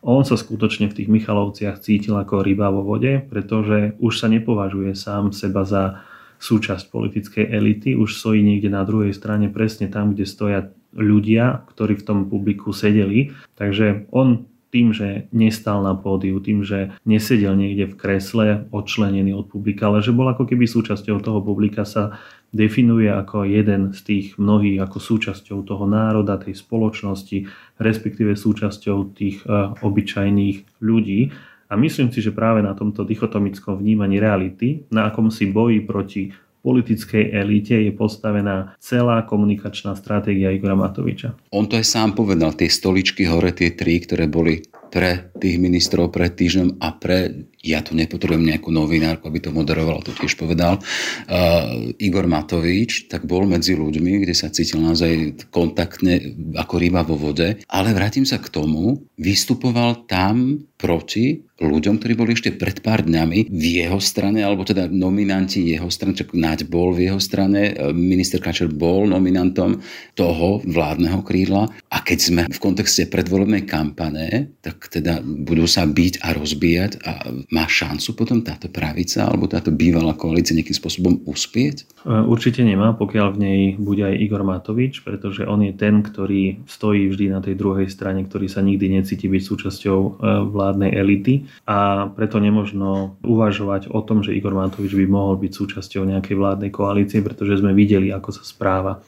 On 0.00 0.24
sa 0.24 0.40
skutočne 0.40 0.88
v 0.88 0.96
tých 1.02 1.12
Michalovciach 1.12 1.84
cítil 1.84 2.16
ako 2.16 2.40
ryba 2.40 2.72
vo 2.72 2.86
vode, 2.86 3.20
pretože 3.28 3.92
už 4.00 4.12
sa 4.16 4.32
nepovažuje 4.32 4.96
sám 4.96 5.36
seba 5.36 5.68
za 5.68 6.00
súčasť 6.40 6.92
politickej 6.92 7.44
elity, 7.48 7.96
už 7.96 8.12
stojí 8.12 8.40
niekde 8.44 8.72
na 8.72 8.84
druhej 8.84 9.12
strane 9.12 9.48
presne 9.52 9.88
tam, 9.88 10.12
kde 10.12 10.24
stoja 10.28 10.60
ľudia, 10.96 11.64
ktorí 11.76 12.00
v 12.00 12.06
tom 12.06 12.18
publiku 12.28 12.72
sedeli. 12.72 13.36
Takže 13.56 14.08
on 14.12 14.48
tým, 14.74 14.90
že 14.90 15.30
nestal 15.30 15.80
na 15.80 15.94
pódiu, 15.94 16.42
tým, 16.42 16.66
že 16.66 16.92
nesedel 17.06 17.54
niekde 17.54 17.92
v 17.92 17.98
kresle 17.98 18.46
odčlenený 18.74 19.32
od 19.32 19.46
publika, 19.46 19.86
ale 19.86 20.02
že 20.02 20.10
bol 20.12 20.26
ako 20.26 20.44
keby 20.44 20.66
súčasťou 20.66 21.22
toho 21.22 21.40
publika 21.40 21.86
sa 21.86 22.18
definuje 22.50 23.10
ako 23.10 23.46
jeden 23.46 23.92
z 23.92 24.00
tých 24.02 24.26
mnohých, 24.40 24.82
ako 24.82 24.98
súčasťou 24.98 25.62
toho 25.66 25.84
národa, 25.84 26.40
tej 26.40 26.56
spoločnosti, 26.56 27.46
respektíve 27.78 28.34
súčasťou 28.34 29.12
tých 29.12 29.44
uh, 29.44 29.76
obyčajných 29.82 30.82
ľudí. 30.82 31.30
A 31.66 31.74
myslím 31.74 32.14
si, 32.14 32.22
že 32.22 32.30
práve 32.30 32.62
na 32.62 32.78
tomto 32.78 33.02
dichotomickom 33.02 33.82
vnímaní 33.82 34.22
reality, 34.22 34.86
na 34.94 35.10
akom 35.10 35.34
si 35.34 35.50
boji 35.50 35.82
proti 35.82 36.30
politickej 36.66 37.30
elite 37.30 37.78
je 37.78 37.94
postavená 37.94 38.74
celá 38.82 39.22
komunikačná 39.22 39.94
stratégia 39.94 40.50
Igora 40.50 40.74
Matoviča. 40.74 41.38
On 41.54 41.70
to 41.70 41.78
aj 41.78 41.86
sám 41.86 42.18
povedal, 42.18 42.58
tie 42.58 42.66
stoličky 42.66 43.22
hore, 43.30 43.54
tie 43.54 43.78
tri, 43.78 44.02
ktoré 44.02 44.26
boli 44.26 44.66
pre 44.90 45.30
tých 45.38 45.62
ministrov 45.62 46.10
pred 46.10 46.34
týždňom 46.34 46.82
a 46.82 46.88
pre 46.98 47.46
ja 47.66 47.82
tu 47.82 47.98
nepotrebujem 47.98 48.46
nejakú 48.46 48.70
novinárku, 48.70 49.26
aby 49.26 49.42
to 49.42 49.50
moderoval, 49.50 49.98
to 50.06 50.14
tiež 50.14 50.38
povedal, 50.38 50.78
uh, 50.78 51.98
Igor 51.98 52.30
Matovič, 52.30 53.10
tak 53.10 53.26
bol 53.26 53.42
medzi 53.50 53.74
ľuďmi, 53.74 54.22
kde 54.22 54.34
sa 54.38 54.54
cítil 54.54 54.78
naozaj 54.78 55.42
kontaktne 55.50 56.22
ako 56.54 56.74
ryba 56.78 57.02
vo 57.02 57.18
vode. 57.18 57.58
Ale 57.66 57.90
vrátim 57.90 58.22
sa 58.22 58.38
k 58.38 58.46
tomu, 58.46 59.02
vystupoval 59.18 60.06
tam 60.06 60.62
proti 60.76 61.40
ľuďom, 61.56 61.96
ktorí 61.96 62.12
boli 62.12 62.36
ešte 62.36 62.52
pred 62.52 62.84
pár 62.84 63.00
dňami 63.00 63.48
v 63.48 63.64
jeho 63.80 63.96
strane, 63.96 64.44
alebo 64.44 64.68
teda 64.68 64.92
nominanti 64.92 65.64
jeho 65.72 65.88
strany, 65.88 66.12
čak 66.12 66.36
Naď 66.36 66.68
bol 66.68 66.92
v 66.92 67.08
jeho 67.08 67.16
strane, 67.16 67.72
minister 67.96 68.44
Kačer 68.44 68.68
bol 68.68 69.08
nominantom 69.08 69.80
toho 70.12 70.60
vládneho 70.68 71.24
krídla. 71.24 71.72
A 71.88 72.04
keď 72.04 72.18
sme 72.20 72.42
v 72.44 72.58
kontexte 72.60 73.08
predvolebnej 73.08 73.64
kampane, 73.64 74.52
tak 74.60 74.92
teda 74.92 75.24
budú 75.24 75.64
sa 75.64 75.88
byť 75.88 76.20
a 76.20 76.28
rozbíjať 76.36 76.92
a 77.08 77.12
má 77.56 77.64
šancu 77.64 78.12
potom 78.12 78.44
táto 78.44 78.68
pravica 78.68 79.24
alebo 79.24 79.48
táto 79.48 79.72
bývalá 79.72 80.12
koalícia 80.12 80.52
nejakým 80.52 80.76
spôsobom 80.76 81.24
uspieť? 81.24 81.88
E, 82.04 82.12
určite 82.28 82.60
nemá, 82.60 82.92
pokiaľ 82.92 83.32
v 83.32 83.38
nej 83.40 83.60
bude 83.80 84.04
aj 84.04 84.20
Igor 84.20 84.44
Matovič, 84.44 85.00
pretože 85.00 85.48
on 85.48 85.64
je 85.64 85.72
ten, 85.72 86.04
ktorý 86.04 86.60
stojí 86.68 87.08
vždy 87.08 87.32
na 87.32 87.40
tej 87.40 87.56
druhej 87.56 87.88
strane, 87.88 88.28
ktorý 88.28 88.52
sa 88.52 88.60
nikdy 88.60 89.00
necíti 89.00 89.24
byť 89.24 89.42
súčasťou 89.42 89.98
e, 89.98 90.10
vládnej 90.52 90.92
elity 90.92 91.48
a 91.64 92.12
preto 92.12 92.36
nemožno 92.36 93.16
uvažovať 93.24 93.88
o 93.88 94.04
tom, 94.04 94.20
že 94.20 94.36
Igor 94.36 94.52
Matovič 94.52 94.92
by 94.92 95.06
mohol 95.08 95.40
byť 95.40 95.52
súčasťou 95.56 96.04
nejakej 96.04 96.36
vládnej 96.36 96.68
koalície, 96.68 97.24
pretože 97.24 97.64
sme 97.64 97.72
videli, 97.72 98.12
ako 98.12 98.36
sa 98.36 98.44
správa 98.44 99.00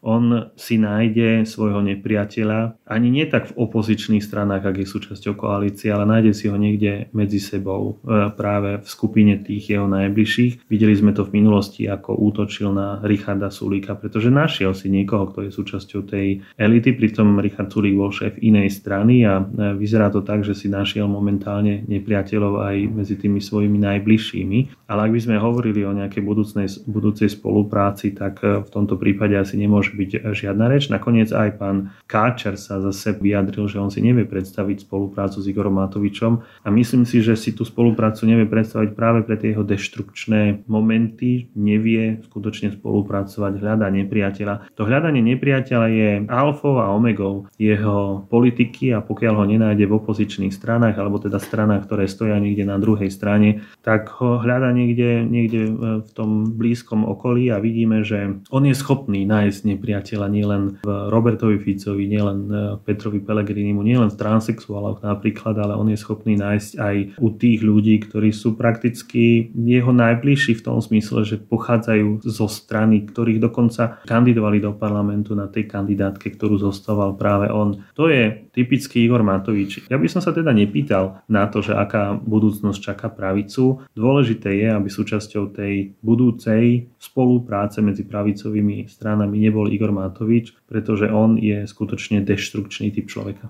on 0.00 0.52
si 0.56 0.80
nájde 0.80 1.44
svojho 1.44 1.84
nepriateľa 1.84 2.80
ani 2.90 3.06
nie 3.06 3.22
tak 3.30 3.54
v 3.54 3.56
opozičných 3.62 4.18
stranách, 4.18 4.66
ak 4.66 4.82
je 4.82 4.86
súčasťou 4.88 5.38
koalície, 5.38 5.94
ale 5.94 6.08
nájde 6.10 6.32
si 6.34 6.50
ho 6.50 6.58
niekde 6.58 7.06
medzi 7.14 7.38
sebou 7.38 8.02
e, 8.02 8.34
práve 8.34 8.82
v 8.82 8.86
skupine 8.88 9.38
tých 9.38 9.78
jeho 9.78 9.86
najbližších. 9.86 10.66
Videli 10.66 10.98
sme 10.98 11.14
to 11.14 11.22
v 11.22 11.38
minulosti, 11.38 11.86
ako 11.86 12.18
útočil 12.18 12.74
na 12.74 12.98
Richarda 13.06 13.54
Sulíka, 13.54 13.94
pretože 13.94 14.34
našiel 14.34 14.74
si 14.74 14.90
niekoho, 14.90 15.30
kto 15.30 15.46
je 15.46 15.50
súčasťou 15.54 16.00
tej 16.10 16.42
elity, 16.58 16.98
pritom 16.98 17.38
Richard 17.38 17.70
Sulík 17.70 17.94
bol 17.94 18.10
šéf 18.10 18.42
inej 18.42 18.74
strany 18.74 19.22
a 19.22 19.38
e, 19.38 19.78
vyzerá 19.78 20.10
to 20.10 20.26
tak, 20.26 20.42
že 20.42 20.58
si 20.58 20.66
našiel 20.66 21.06
momentálne 21.06 21.86
nepriateľov 21.86 22.66
aj 22.66 22.76
medzi 22.90 23.14
tými 23.14 23.38
svojimi 23.38 23.78
najbližšími. 23.78 24.90
Ale 24.90 25.06
ak 25.06 25.14
by 25.14 25.20
sme 25.22 25.36
hovorili 25.38 25.86
o 25.86 25.94
nejakej 25.94 26.26
budúcnej, 26.26 26.66
budúcej 26.90 27.30
spolupráci, 27.30 28.18
tak 28.18 28.42
e, 28.42 28.66
v 28.66 28.70
tomto 28.74 28.98
prípade 28.98 29.38
asi 29.38 29.54
nemôže 29.54 29.89
nemôže 29.90 29.98
byť 29.98 30.10
žiadna 30.34 30.64
reč. 30.70 30.88
Nakoniec 30.88 31.30
aj 31.34 31.58
pán 31.58 31.76
Káčer 32.06 32.54
sa 32.54 32.78
zase 32.78 33.18
vyjadril, 33.18 33.66
že 33.66 33.82
on 33.82 33.90
si 33.90 33.98
nevie 34.02 34.26
predstaviť 34.26 34.86
spoluprácu 34.86 35.42
s 35.42 35.48
Igorom 35.50 35.78
Matovičom 35.78 36.32
a 36.64 36.68
myslím 36.70 37.04
si, 37.06 37.22
že 37.22 37.34
si 37.34 37.54
tú 37.54 37.66
spoluprácu 37.66 38.26
nevie 38.26 38.46
predstaviť 38.46 38.94
práve 38.94 39.26
pre 39.26 39.36
tie 39.38 39.54
jeho 39.54 39.66
deštrukčné 39.66 40.66
momenty, 40.70 41.50
nevie 41.58 42.22
skutočne 42.30 42.74
spolupracovať, 42.78 43.52
hľadá 43.58 43.90
nepriateľa. 43.90 44.74
To 44.78 44.82
hľadanie 44.86 45.22
nepriateľa 45.34 45.86
je 45.90 46.10
alfou 46.30 46.78
a 46.78 46.92
omegou 46.94 47.50
jeho 47.58 48.26
politiky 48.30 48.94
a 48.94 49.02
pokiaľ 49.02 49.34
ho 49.42 49.44
nenájde 49.46 49.84
v 49.86 49.96
opozičných 49.98 50.54
stranách, 50.54 50.96
alebo 50.98 51.18
teda 51.18 51.42
stranách, 51.42 51.86
ktoré 51.86 52.06
stoja 52.06 52.38
niekde 52.38 52.66
na 52.66 52.78
druhej 52.78 53.10
strane, 53.10 53.64
tak 53.82 54.10
ho 54.20 54.38
hľada 54.38 54.70
niekde, 54.70 55.24
niekde 55.26 55.60
v 56.04 56.10
tom 56.12 56.54
blízkom 56.54 57.06
okolí 57.06 57.50
a 57.50 57.62
vidíme, 57.62 58.02
že 58.04 58.40
on 58.50 58.62
je 58.66 58.74
schopný 58.76 59.24
nájsť 59.24 59.60
nepriateľa 59.80 60.28
nielen 60.28 60.62
v 60.84 60.88
Robertovi 61.08 61.56
Ficovi, 61.56 62.04
nielen 62.04 62.38
e, 62.52 62.54
Petrovi 62.84 63.24
Pellegrinimu, 63.24 63.80
nielen 63.80 64.12
v 64.12 64.20
transexuáloch 64.20 65.00
napríklad, 65.00 65.56
ale 65.56 65.72
on 65.72 65.88
je 65.88 65.96
schopný 65.96 66.36
nájsť 66.36 66.72
aj 66.76 66.96
u 67.16 67.28
tých 67.32 67.64
ľudí, 67.64 67.96
ktorí 68.04 68.28
sú 68.28 68.60
prakticky 68.60 69.48
jeho 69.56 69.96
najbližší 69.96 70.60
v 70.60 70.64
tom 70.68 70.84
smysle, 70.84 71.24
že 71.24 71.40
pochádzajú 71.40 72.20
zo 72.28 72.46
strany, 72.52 73.08
ktorých 73.08 73.40
dokonca 73.40 74.04
kandidovali 74.04 74.60
do 74.60 74.76
parlamentu 74.76 75.32
na 75.32 75.48
tej 75.48 75.64
kandidátke, 75.64 76.28
ktorú 76.36 76.60
zostával 76.60 77.16
práve 77.16 77.48
on. 77.48 77.80
To 77.96 78.12
je 78.12 78.50
typický 78.52 79.08
Igor 79.08 79.24
Matovič. 79.24 79.88
Ja 79.88 79.96
by 79.96 80.06
som 80.10 80.20
sa 80.20 80.34
teda 80.34 80.50
nepýtal 80.50 81.22
na 81.30 81.46
to, 81.46 81.62
že 81.62 81.72
aká 81.72 82.18
budúcnosť 82.18 82.78
čaká 82.82 83.08
pravicu. 83.08 83.80
Dôležité 83.94 84.52
je, 84.58 84.68
aby 84.68 84.88
súčasťou 84.90 85.54
tej 85.54 85.94
budúcej 86.02 86.90
spolupráce 86.98 87.78
medzi 87.80 88.02
pravicovými 88.02 88.90
stranami 88.90 89.38
nebol 89.38 89.69
Igor 89.70 89.94
Matovič, 89.94 90.52
pretože 90.66 91.06
on 91.08 91.38
je 91.38 91.64
skutočne 91.64 92.20
deštrukčný 92.26 92.90
typ 92.90 93.06
človeka. 93.06 93.48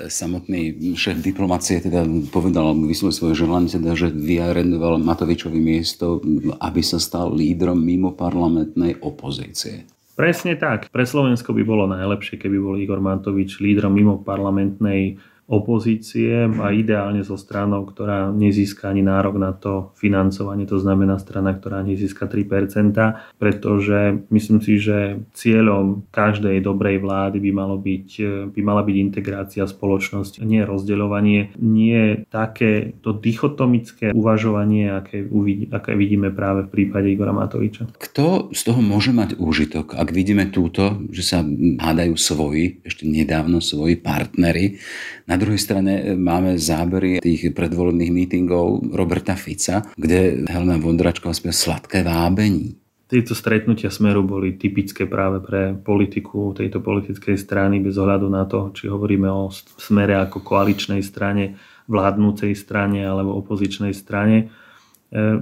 Samotný 0.00 0.74
šéf 0.96 1.20
diplomácie 1.20 1.78
teda 1.84 2.02
povedal, 2.32 2.72
vyslovil 2.74 3.14
svoje 3.14 3.34
želanie, 3.38 3.68
teda, 3.68 3.92
že 3.92 4.08
vyarenoval 4.10 4.98
Matovičovi 4.98 5.60
miesto, 5.60 6.18
aby 6.58 6.80
sa 6.80 6.96
stal 6.96 7.30
lídrom 7.30 7.78
mimo 7.78 8.16
parlamentnej 8.16 8.98
opozície. 9.04 9.84
Presne 10.18 10.58
tak. 10.58 10.90
Pre 10.90 11.06
Slovensko 11.06 11.54
by 11.54 11.62
bolo 11.62 11.86
najlepšie, 11.86 12.42
keby 12.42 12.58
bol 12.58 12.74
Igor 12.74 12.98
Matovič 12.98 13.62
lídrom 13.62 13.94
mimo 13.94 14.18
parlamentnej 14.18 15.14
opozície 15.48 16.44
a 16.44 16.68
ideálne 16.76 17.24
so 17.24 17.40
stranou, 17.40 17.88
ktorá 17.88 18.28
nezíska 18.28 18.92
ani 18.92 19.00
nárok 19.00 19.40
na 19.40 19.56
to 19.56 19.96
financovanie, 19.96 20.68
to 20.68 20.76
znamená 20.76 21.16
strana, 21.16 21.56
ktorá 21.56 21.80
nezíska 21.80 22.28
3%, 22.28 22.92
pretože 23.40 24.28
myslím 24.28 24.60
si, 24.60 24.76
že 24.76 25.24
cieľom 25.32 26.04
každej 26.12 26.60
dobrej 26.60 27.00
vlády 27.00 27.40
by, 27.40 27.50
malo 27.56 27.80
byť, 27.80 28.08
by 28.52 28.60
mala 28.60 28.84
byť 28.84 28.96
integrácia 29.00 29.64
spoločnosť, 29.64 30.44
nie 30.44 30.60
rozdeľovanie, 30.68 31.56
nie 31.56 32.28
také 32.28 33.00
to 33.00 33.16
dichotomické 33.16 34.12
uvažovanie, 34.12 34.92
aké, 34.92 35.24
uvidí, 35.24 35.72
aké 35.72 35.96
vidíme 35.96 36.28
práve 36.28 36.68
v 36.68 36.72
prípade 36.76 37.08
Igora 37.08 37.32
Matoviča. 37.32 37.88
Kto 37.96 38.52
z 38.52 38.60
toho 38.68 38.84
môže 38.84 39.16
mať 39.16 39.40
úžitok, 39.40 39.96
ak 39.96 40.12
vidíme 40.12 40.52
túto, 40.52 41.00
že 41.08 41.24
sa 41.24 41.40
hádajú 41.80 42.20
svoji, 42.20 42.84
ešte 42.84 43.08
nedávno 43.08 43.64
svoji 43.64 43.96
partnery, 43.96 44.76
na 45.24 45.37
druhej 45.38 45.62
strane 45.62 45.92
e, 46.02 46.02
máme 46.18 46.58
zábery 46.58 47.22
tých 47.22 47.54
predvolebných 47.54 48.12
mítingov 48.12 48.90
Roberta 48.90 49.38
Fica, 49.38 49.86
kde 49.94 50.44
Helena 50.50 50.76
Vondračková 50.76 51.30
spieva 51.30 51.54
Sladké 51.54 52.02
vábení. 52.02 52.74
Tieto 53.08 53.32
stretnutia 53.32 53.88
Smeru 53.88 54.20
boli 54.20 54.60
typické 54.60 55.08
práve 55.08 55.40
pre 55.40 55.72
politiku 55.72 56.52
tejto 56.52 56.84
politickej 56.84 57.40
strany 57.40 57.80
bez 57.80 57.96
ohľadu 57.96 58.28
na 58.28 58.44
to, 58.44 58.68
či 58.76 58.84
hovoríme 58.84 59.24
o 59.32 59.48
smere 59.80 60.12
ako 60.20 60.44
koaličnej 60.44 61.00
strane, 61.00 61.56
vládnúcej 61.88 62.52
strane 62.52 63.00
alebo 63.00 63.32
opozičnej 63.40 63.96
strane 63.96 64.52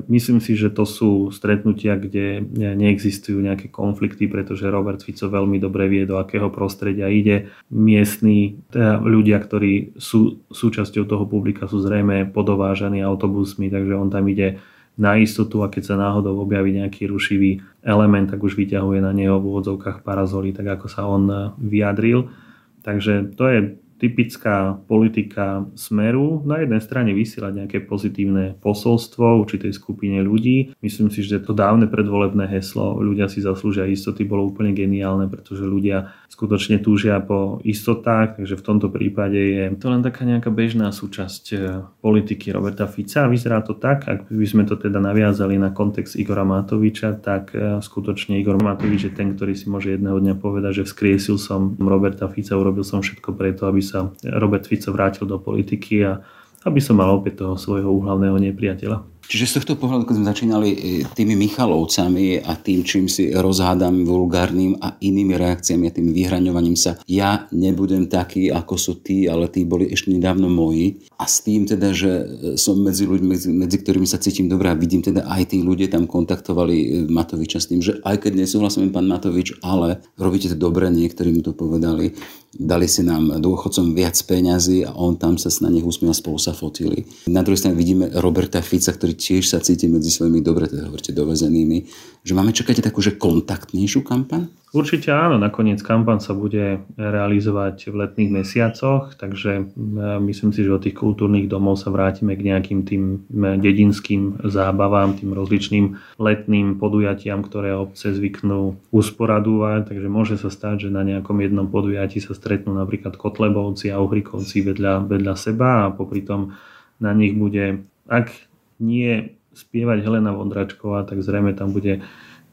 myslím 0.07 0.39
si, 0.39 0.55
že 0.55 0.71
to 0.71 0.87
sú 0.87 1.35
stretnutia, 1.35 1.99
kde 1.99 2.39
neexistujú 2.55 3.43
nejaké 3.43 3.67
konflikty, 3.67 4.31
pretože 4.31 4.71
Robert 4.71 5.03
Fico 5.03 5.27
veľmi 5.27 5.59
dobre 5.59 5.91
vie, 5.91 6.07
do 6.07 6.23
akého 6.23 6.55
prostredia 6.55 7.11
ide. 7.11 7.51
Miestni 7.75 8.63
teda 8.71 9.03
ľudia, 9.03 9.43
ktorí 9.43 9.99
sú 9.99 10.47
súčasťou 10.55 11.03
toho 11.03 11.27
publika, 11.27 11.67
sú 11.67 11.83
zrejme 11.83 12.31
podovážaní 12.31 13.03
autobusmi, 13.03 13.67
takže 13.67 13.95
on 13.99 14.07
tam 14.07 14.31
ide 14.31 14.63
na 14.97 15.19
istotu 15.21 15.61
a 15.61 15.69
keď 15.69 15.83
sa 15.93 16.01
náhodou 16.01 16.41
objaví 16.41 16.73
nejaký 16.73 17.05
rušivý 17.11 17.61
element, 17.85 18.33
tak 18.33 18.41
už 18.41 18.57
vyťahuje 18.57 19.05
na 19.05 19.13
neho 19.13 19.37
v 19.37 19.51
úvodzovkách 19.53 20.01
parazoly, 20.01 20.57
tak 20.57 20.79
ako 20.81 20.87
sa 20.89 21.05
on 21.05 21.53
vyjadril. 21.61 22.33
Takže 22.81 23.35
to 23.37 23.45
je 23.51 23.59
typická 23.97 24.76
politika 24.85 25.65
smeru 25.73 26.45
na 26.45 26.61
jednej 26.62 26.81
strane 26.85 27.11
vysielať 27.17 27.53
nejaké 27.65 27.79
pozitívne 27.85 28.61
posolstvo 28.61 29.41
určitej 29.41 29.73
skupine 29.73 30.21
ľudí. 30.21 30.76
Myslím 30.85 31.09
si, 31.09 31.25
že 31.25 31.41
to 31.41 31.57
dávne 31.57 31.88
predvolebné 31.88 32.49
heslo 32.49 32.97
ľudia 33.00 33.31
si 33.33 33.41
zaslúžia 33.41 33.88
istoty 33.88 34.29
bolo 34.29 34.49
úplne 34.49 34.76
geniálne, 34.76 35.31
pretože 35.31 35.65
ľudia 35.65 36.12
skutočne 36.29 36.83
túžia 36.83 37.17
po 37.23 37.62
istotách, 37.65 38.37
takže 38.37 38.59
v 38.59 38.67
tomto 38.67 38.88
prípade 38.93 39.38
je 39.38 39.65
to 39.81 39.88
len 39.88 40.05
taká 40.05 40.29
nejaká 40.29 40.53
bežná 40.53 40.93
súčasť 40.93 41.45
e, 41.55 41.57
politiky 42.03 42.53
Roberta 42.53 42.85
Fica. 42.91 43.31
Vyzerá 43.31 43.62
to 43.62 43.79
tak, 43.79 44.05
ak 44.05 44.29
by 44.29 44.47
sme 44.47 44.69
to 44.69 44.76
teda 44.76 45.00
naviazali 45.00 45.57
na 45.57 45.73
kontext 45.73 46.19
Igora 46.19 46.45
Matoviča, 46.45 47.17
tak 47.23 47.55
e, 47.57 47.81
skutočne 47.81 48.37
Igor 48.37 48.59
Matovič 48.61 49.09
je 49.09 49.12
ten, 49.15 49.33
ktorý 49.33 49.55
si 49.55 49.71
môže 49.71 49.95
jedného 49.95 50.19
dňa 50.19 50.35
povedať, 50.37 50.83
že 50.83 50.87
vzkriesil 50.91 51.41
som 51.41 51.79
Roberta 51.79 52.26
Fica, 52.29 52.59
urobil 52.59 52.85
som 52.85 53.00
všetko 53.00 53.33
preto, 53.33 53.71
aby 53.71 53.81
sa 53.87 54.11
Robert 54.43 54.66
Fico 54.66 54.90
vrátil 54.90 55.31
do 55.31 55.38
politiky 55.38 56.02
a 56.02 56.19
aby 56.66 56.83
som 56.83 56.99
mal 56.99 57.14
opäť 57.14 57.47
toho 57.47 57.55
svojho 57.55 57.87
úhlavného 57.95 58.43
nepriateľa. 58.43 59.16
Čiže 59.26 59.47
z 59.47 59.54
tohto 59.61 59.75
pohľadu, 59.83 60.06
keď 60.06 60.14
sme 60.23 60.30
začínali 60.30 60.68
e, 60.71 60.78
tými 61.11 61.35
Michalovcami 61.35 62.47
a 62.47 62.54
tým, 62.54 62.87
čím 62.87 63.11
si 63.11 63.35
rozhádam 63.35 64.06
vulgárnym 64.06 64.78
a 64.78 64.95
inými 65.02 65.35
reakciami 65.35 65.90
a 65.90 65.95
tým 65.95 66.14
vyhraňovaním 66.14 66.78
sa, 66.78 66.95
ja 67.11 67.50
nebudem 67.50 68.06
taký, 68.06 68.54
ako 68.54 68.75
sú 68.78 68.92
tí, 69.02 69.26
ale 69.26 69.50
tí 69.50 69.66
boli 69.66 69.90
ešte 69.90 70.14
nedávno 70.14 70.47
moji. 70.47 71.02
A 71.18 71.26
s 71.26 71.42
tým 71.42 71.66
teda, 71.66 71.90
že 71.90 72.12
e, 72.23 72.25
som 72.54 72.78
medzi 72.78 73.02
ľuďmi, 73.02 73.26
medzi, 73.26 73.49
medzi 73.50 73.76
ktorými 73.83 74.06
sa 74.06 74.23
cítim 74.23 74.47
dobré 74.47 74.71
a 74.71 74.78
vidím 74.78 75.02
teda 75.02 75.26
aj 75.26 75.50
tí 75.50 75.59
ľudia 75.59 75.90
tam 75.90 76.06
kontaktovali 76.06 76.76
e, 76.78 76.87
Matoviča 77.11 77.59
s 77.59 77.66
tým, 77.66 77.83
že 77.83 77.99
aj 78.06 78.23
keď 78.23 78.47
nesúhlasím 78.47 78.95
pán 78.95 79.11
Matovič, 79.11 79.59
ale 79.66 80.06
robíte 80.14 80.54
to 80.54 80.56
dobre, 80.56 80.87
niektorí 80.87 81.35
mu 81.35 81.42
to 81.42 81.50
povedali, 81.50 82.14
dali 82.59 82.88
si 82.88 83.04
nám 83.04 83.37
dôchodcom 83.42 83.92
viac 83.92 84.16
peňazí 84.25 84.87
a 84.88 84.95
on 84.97 85.21
tam 85.21 85.37
sa 85.37 85.52
na 85.61 85.68
nich 85.73 85.85
usmiel, 85.85 86.16
spolu 86.16 86.40
sa 86.40 86.56
fotili. 86.56 87.04
Na 87.28 87.45
druhej 87.45 87.61
strane 87.61 87.76
vidíme 87.76 88.09
Roberta 88.16 88.64
Fica, 88.64 88.92
ktorý 88.92 89.16
tiež 89.17 89.49
sa 89.49 89.59
cíti 89.65 89.89
medzi 89.89 90.13
svojimi, 90.13 90.45
dobre 90.45 90.69
teda 90.69 90.93
hovoríte, 90.93 91.17
dovezenými, 91.17 91.89
že 92.21 92.33
máme 92.37 92.53
čakať 92.53 92.85
takú, 92.85 93.01
že 93.01 93.17
kontaktnejšiu 93.17 94.05
kampaň? 94.05 94.53
Určite 94.77 95.09
áno, 95.09 95.41
nakoniec 95.41 95.81
kampaň 95.81 96.21
sa 96.21 96.37
bude 96.37 96.85
realizovať 97.01 97.89
v 97.89 98.05
letných 98.05 98.31
mesiacoch, 98.43 99.17
takže 99.17 99.73
myslím 100.21 100.51
si, 100.53 100.61
že 100.61 100.75
od 100.75 100.85
tých 100.85 101.01
kultúrnych 101.01 101.49
domov 101.49 101.81
sa 101.81 101.89
vrátime 101.89 102.37
k 102.37 102.53
nejakým 102.53 102.85
tým 102.85 103.25
dedinským 103.33 104.45
zábavám, 104.45 105.17
tým 105.17 105.33
rozličným 105.33 105.97
letným 106.21 106.77
podujatiam, 106.77 107.41
ktoré 107.41 107.73
obce 107.73 108.13
zvyknú 108.13 108.77
usporadúvať, 108.93 109.97
takže 109.97 110.09
môže 110.13 110.37
sa 110.37 110.53
stať, 110.53 110.91
že 110.91 110.91
na 110.93 111.09
nejakom 111.09 111.41
jednom 111.41 111.73
podujatí 111.73 112.21
sa 112.21 112.37
stretnú 112.37 112.77
napríklad 112.77 113.17
Kotlebovci 113.17 113.89
a 113.89 114.03
Uhrikovci 114.03 114.61
vedľa, 114.61 115.09
vedľa 115.09 115.35
seba 115.41 115.89
a 115.89 115.95
popri 115.95 116.21
tom 116.21 116.53
na 117.01 117.17
nich 117.17 117.33
bude, 117.33 117.87
ak 118.13 118.29
nie 118.78 119.37
spievať 119.56 120.04
Helena 120.04 120.37
Vondračková, 120.37 121.09
tak 121.09 121.25
zrejme 121.25 121.56
tam 121.56 121.73
bude 121.73 122.04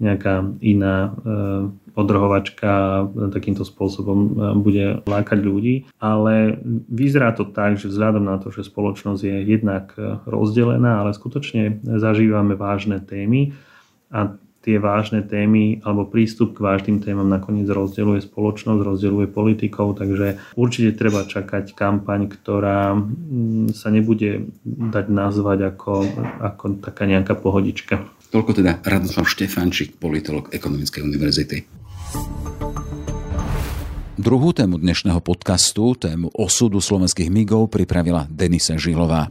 nejaká 0.01 0.57
iná 0.59 0.95
e, 1.05 1.11
odrhovačka 1.93 3.05
takýmto 3.29 3.61
spôsobom 3.61 4.19
e, 4.19 4.29
bude 4.57 4.85
lákať 5.05 5.39
ľudí. 5.39 5.75
Ale 6.01 6.57
vyzerá 6.89 7.31
to 7.31 7.45
tak, 7.45 7.77
že 7.77 7.87
vzhľadom 7.87 8.25
na 8.25 8.41
to, 8.41 8.49
že 8.49 8.67
spoločnosť 8.67 9.21
je 9.21 9.37
jednak 9.45 9.93
e, 9.95 10.17
rozdelená, 10.25 11.05
ale 11.05 11.15
skutočne 11.15 11.79
zažívame 11.85 12.57
vážne 12.57 12.99
témy 12.99 13.53
a 14.09 14.35
tie 14.63 14.79
vážne 14.79 15.20
témy 15.22 15.84
alebo 15.84 16.08
prístup 16.08 16.55
k 16.55 16.63
vážnym 16.63 17.03
témam 17.03 17.27
nakoniec 17.27 17.67
rozdeľuje 17.67 18.24
spoločnosť, 18.24 18.79
rozdeľuje 18.79 19.27
politikov, 19.27 20.00
takže 20.00 20.39
určite 20.55 20.96
treba 20.96 21.27
čakať 21.27 21.75
kampaň, 21.75 22.32
ktorá 22.32 22.96
mm, 22.96 23.75
sa 23.75 23.91
nebude 23.91 24.48
dať 24.65 25.05
nazvať 25.12 25.75
ako, 25.75 25.93
ako 26.39 26.63
taká 26.79 27.03
nejaká 27.03 27.36
pohodička. 27.36 28.08
Toľko 28.32 28.63
teda 28.63 28.82
Radoslav 28.82 29.29
Štefančík, 29.29 30.00
politolog 30.00 30.50
Ekonomickej 30.50 31.01
univerzity. 31.05 31.58
Druhú 34.13 34.55
tému 34.55 34.79
dnešného 34.79 35.20
podcastu, 35.20 36.00
tému 36.00 36.32
osudu 36.32 36.79
slovenských 36.79 37.27
migov, 37.27 37.67
pripravila 37.67 38.24
Denisa 38.32 38.79
Žilová. 38.79 39.27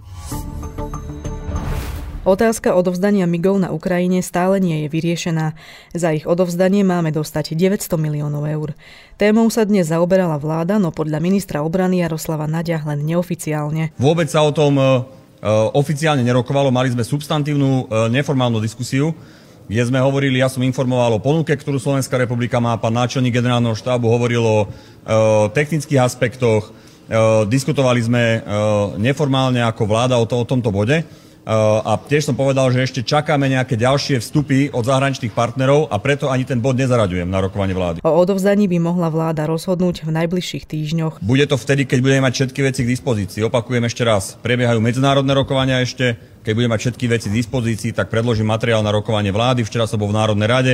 Otázka 2.23 2.79
odovzdania 2.79 3.27
migov 3.27 3.59
na 3.59 3.75
Ukrajine 3.75 4.23
stále 4.23 4.63
nie 4.63 4.87
je 4.87 4.89
vyriešená. 4.95 5.59
Za 5.91 6.15
ich 6.15 6.23
odovzdanie 6.23 6.87
máme 6.87 7.11
dostať 7.11 7.59
900 7.59 7.99
miliónov 7.99 8.47
eur. 8.47 8.79
Témou 9.19 9.51
sa 9.51 9.67
dnes 9.67 9.91
zaoberala 9.91 10.39
vláda, 10.39 10.79
no 10.79 10.95
podľa 10.95 11.19
ministra 11.19 11.67
obrany 11.67 11.99
Jaroslava 11.99 12.47
Nadia 12.47 12.79
len 12.87 13.03
neoficiálne. 13.03 13.91
Vôbec 13.99 14.31
sa 14.31 14.47
o 14.47 14.55
tom 14.55 14.79
e, 14.79 14.83
e, 14.87 14.89
oficiálne 15.75 16.23
nerokovalo, 16.23 16.71
mali 16.71 16.95
sme 16.95 17.03
substantívnu 17.03 17.91
e, 17.91 18.15
neformálnu 18.15 18.63
diskusiu, 18.63 19.11
kde 19.67 19.83
sme 19.83 19.99
hovorili, 19.99 20.39
ja 20.39 20.47
som 20.47 20.63
informoval 20.63 21.19
o 21.19 21.25
ponuke, 21.27 21.51
ktorú 21.59 21.83
Slovenská 21.83 22.23
republika 22.23 22.63
má, 22.63 22.79
pán 22.79 22.95
náčelník 23.03 23.35
generálneho 23.35 23.75
štábu 23.75 24.07
hovoril 24.07 24.43
o 24.43 24.59
technických 25.51 26.03
aspektoch, 26.03 26.71
diskutovali 27.47 28.01
sme 28.03 28.23
neformálne 28.99 29.63
ako 29.65 29.83
vláda 29.87 30.19
o, 30.19 30.27
to, 30.27 30.43
o 30.43 30.47
tomto 30.47 30.69
bode. 30.69 31.07
Eh, 31.43 31.51
a 31.83 31.99
tiež 31.99 32.31
som 32.31 32.39
povedal, 32.39 32.71
že 32.71 32.87
ešte 32.87 33.01
čakáme 33.03 33.51
nejaké 33.51 33.75
ďalšie 33.75 34.23
vstupy 34.23 34.71
od 34.71 34.87
zahraničných 34.87 35.35
partnerov 35.35 35.91
a 35.91 35.99
preto 35.99 36.31
ani 36.31 36.47
ten 36.47 36.63
bod 36.63 36.79
nezaraďujem 36.79 37.27
na 37.27 37.43
rokovanie 37.43 37.75
vlády. 37.75 37.99
O 38.07 38.15
odovzdaní 38.15 38.71
by 38.71 38.79
mohla 38.79 39.11
vláda 39.11 39.51
rozhodnúť 39.51 40.07
v 40.07 40.11
najbližších 40.23 40.71
týždňoch. 40.71 41.19
Bude 41.19 41.43
to 41.51 41.59
vtedy, 41.59 41.83
keď 41.83 41.99
budeme 41.99 42.23
mať 42.31 42.35
všetky 42.39 42.61
veci 42.63 42.81
k 42.87 42.93
dispozícii. 42.95 43.43
Opakujem 43.43 43.83
ešte 43.83 44.07
raz. 44.07 44.39
Prebiehajú 44.39 44.79
medzinárodné 44.79 45.35
rokovania 45.35 45.83
ešte. 45.83 46.15
Keď 46.47 46.53
budeme 46.55 46.75
mať 46.79 46.83
všetky 46.87 47.05
veci 47.11 47.27
k 47.31 47.39
dispozícii, 47.39 47.91
tak 47.91 48.11
predložím 48.11 48.51
materiál 48.51 48.83
na 48.87 48.95
rokovanie 48.95 49.35
vlády. 49.35 49.67
Včera 49.67 49.91
som 49.91 49.99
bol 49.99 50.11
v 50.11 50.19
Národnej 50.19 50.47
rade. 50.51 50.73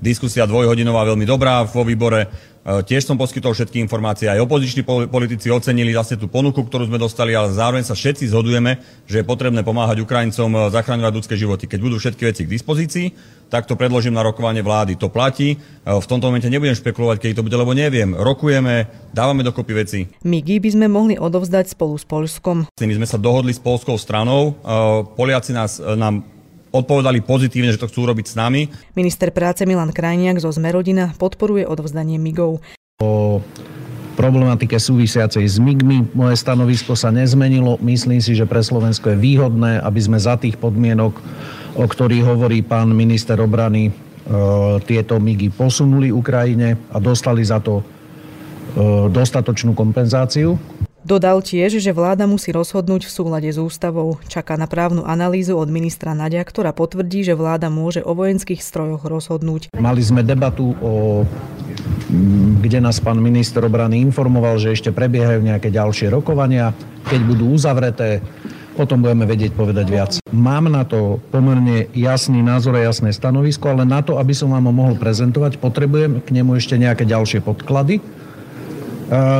Diskusia 0.00 0.44
dvojhodinová 0.44 1.04
veľmi 1.08 1.24
dobrá 1.24 1.64
vo 1.64 1.84
výbore. 1.84 2.28
E, 2.60 2.84
tiež 2.84 3.08
som 3.08 3.16
poskytol 3.16 3.56
všetky 3.56 3.80
informácie, 3.80 4.28
aj 4.28 4.44
opoziční 4.44 4.84
politici 5.08 5.48
ocenili 5.48 5.96
vlastne 5.96 6.20
tú 6.20 6.28
ponuku, 6.28 6.60
ktorú 6.60 6.92
sme 6.92 7.00
dostali, 7.00 7.32
ale 7.32 7.56
zároveň 7.56 7.88
sa 7.88 7.96
všetci 7.96 8.28
zhodujeme, 8.28 8.76
že 9.08 9.20
je 9.20 9.24
potrebné 9.24 9.64
pomáhať 9.64 10.04
Ukrajincom 10.04 10.50
e, 10.52 10.58
zachraňovať 10.68 11.12
ľudské 11.16 11.34
životy. 11.40 11.64
Keď 11.64 11.80
budú 11.80 11.96
všetky 11.96 12.22
veci 12.28 12.44
k 12.44 12.52
dispozícii, 12.52 13.06
tak 13.48 13.64
to 13.64 13.80
predložím 13.80 14.12
na 14.12 14.20
rokovanie 14.20 14.60
vlády. 14.60 15.00
To 15.00 15.08
platí. 15.08 15.56
E, 15.56 15.88
v 15.88 16.06
tomto 16.06 16.28
momente 16.28 16.52
nebudem 16.52 16.76
špekulovať, 16.76 17.16
keď 17.16 17.40
to 17.40 17.44
bude, 17.48 17.56
lebo 17.56 17.72
neviem. 17.72 18.12
Rokujeme, 18.12 19.08
dávame 19.16 19.40
dokopy 19.40 19.72
veci. 19.72 19.98
MIGI 20.20 20.60
by 20.60 20.70
sme 20.76 20.86
mohli 20.92 21.16
odovzdať 21.16 21.72
spolu 21.72 21.96
s 21.96 22.04
Polskom. 22.04 22.68
My 22.76 22.94
sme 22.96 23.08
sa 23.08 23.16
dohodli 23.16 23.56
s 23.56 23.60
polskou 23.62 23.96
stranou. 23.96 24.52
Poliaci 25.16 25.56
nás, 25.56 25.80
nám 25.80 26.39
odpovedali 26.70 27.22
pozitívne, 27.22 27.74
že 27.74 27.82
to 27.82 27.90
chcú 27.90 28.06
robiť 28.06 28.26
s 28.30 28.34
nami. 28.38 28.70
Minister 28.94 29.34
práce 29.34 29.66
Milan 29.66 29.90
Krajniak 29.90 30.38
zo 30.38 30.50
Zmerodina 30.54 31.12
podporuje 31.18 31.66
odovzdanie 31.66 32.16
MIGov. 32.16 32.62
O 33.02 33.42
problematike 34.14 34.76
súvisiacej 34.76 35.44
s 35.48 35.56
MIGmi 35.56 36.12
moje 36.12 36.36
stanovisko 36.36 36.92
sa 36.92 37.08
nezmenilo. 37.08 37.80
Myslím 37.80 38.20
si, 38.20 38.36
že 38.36 38.44
pre 38.44 38.60
Slovensko 38.60 39.16
je 39.16 39.22
výhodné, 39.22 39.80
aby 39.80 40.00
sme 40.02 40.20
za 40.20 40.36
tých 40.36 40.60
podmienok, 40.60 41.16
o 41.80 41.84
ktorých 41.88 42.28
hovorí 42.28 42.60
pán 42.60 42.92
minister 42.92 43.40
obrany, 43.40 43.88
tieto 44.84 45.18
MIGy 45.18 45.50
posunuli 45.50 46.12
Ukrajine 46.12 46.76
a 46.92 47.00
dostali 47.00 47.42
za 47.42 47.58
to 47.58 47.82
dostatočnú 49.10 49.74
kompenzáciu. 49.74 50.54
Dodal 51.00 51.40
tiež, 51.40 51.80
že 51.80 51.96
vláda 51.96 52.28
musí 52.28 52.52
rozhodnúť 52.52 53.08
v 53.08 53.12
súlade 53.12 53.48
s 53.48 53.56
ústavou. 53.56 54.20
Čaká 54.28 54.60
na 54.60 54.68
právnu 54.68 55.08
analýzu 55.08 55.56
od 55.56 55.72
ministra 55.72 56.12
Nadia, 56.12 56.44
ktorá 56.44 56.76
potvrdí, 56.76 57.24
že 57.24 57.32
vláda 57.32 57.72
môže 57.72 58.04
o 58.04 58.12
vojenských 58.12 58.60
strojoch 58.60 59.08
rozhodnúť. 59.08 59.72
Mali 59.80 60.02
sme 60.04 60.20
debatu 60.20 60.76
o 60.84 61.24
kde 62.60 62.82
nás 62.82 63.00
pán 63.00 63.16
minister 63.22 63.64
obrany 63.64 64.02
informoval, 64.02 64.60
že 64.60 64.74
ešte 64.74 64.90
prebiehajú 64.92 65.40
nejaké 65.40 65.72
ďalšie 65.72 66.12
rokovania. 66.12 66.76
Keď 67.08 67.20
budú 67.24 67.54
uzavreté, 67.54 68.20
potom 68.76 69.00
budeme 69.00 69.24
vedieť 69.24 69.56
povedať 69.56 69.86
viac. 69.88 70.12
Mám 70.34 70.68
na 70.68 70.84
to 70.84 71.22
pomerne 71.32 71.88
jasný 71.96 72.44
názor 72.44 72.76
a 72.76 72.84
jasné 72.84 73.14
stanovisko, 73.14 73.72
ale 73.72 73.88
na 73.88 74.04
to, 74.04 74.18
aby 74.20 74.36
som 74.36 74.52
vám 74.52 74.68
ho 74.68 74.74
mohol 74.74 74.94
prezentovať, 75.00 75.62
potrebujem 75.62 76.20
k 76.20 76.28
nemu 76.34 76.60
ešte 76.60 76.76
nejaké 76.76 77.08
ďalšie 77.08 77.40
podklady 77.40 78.02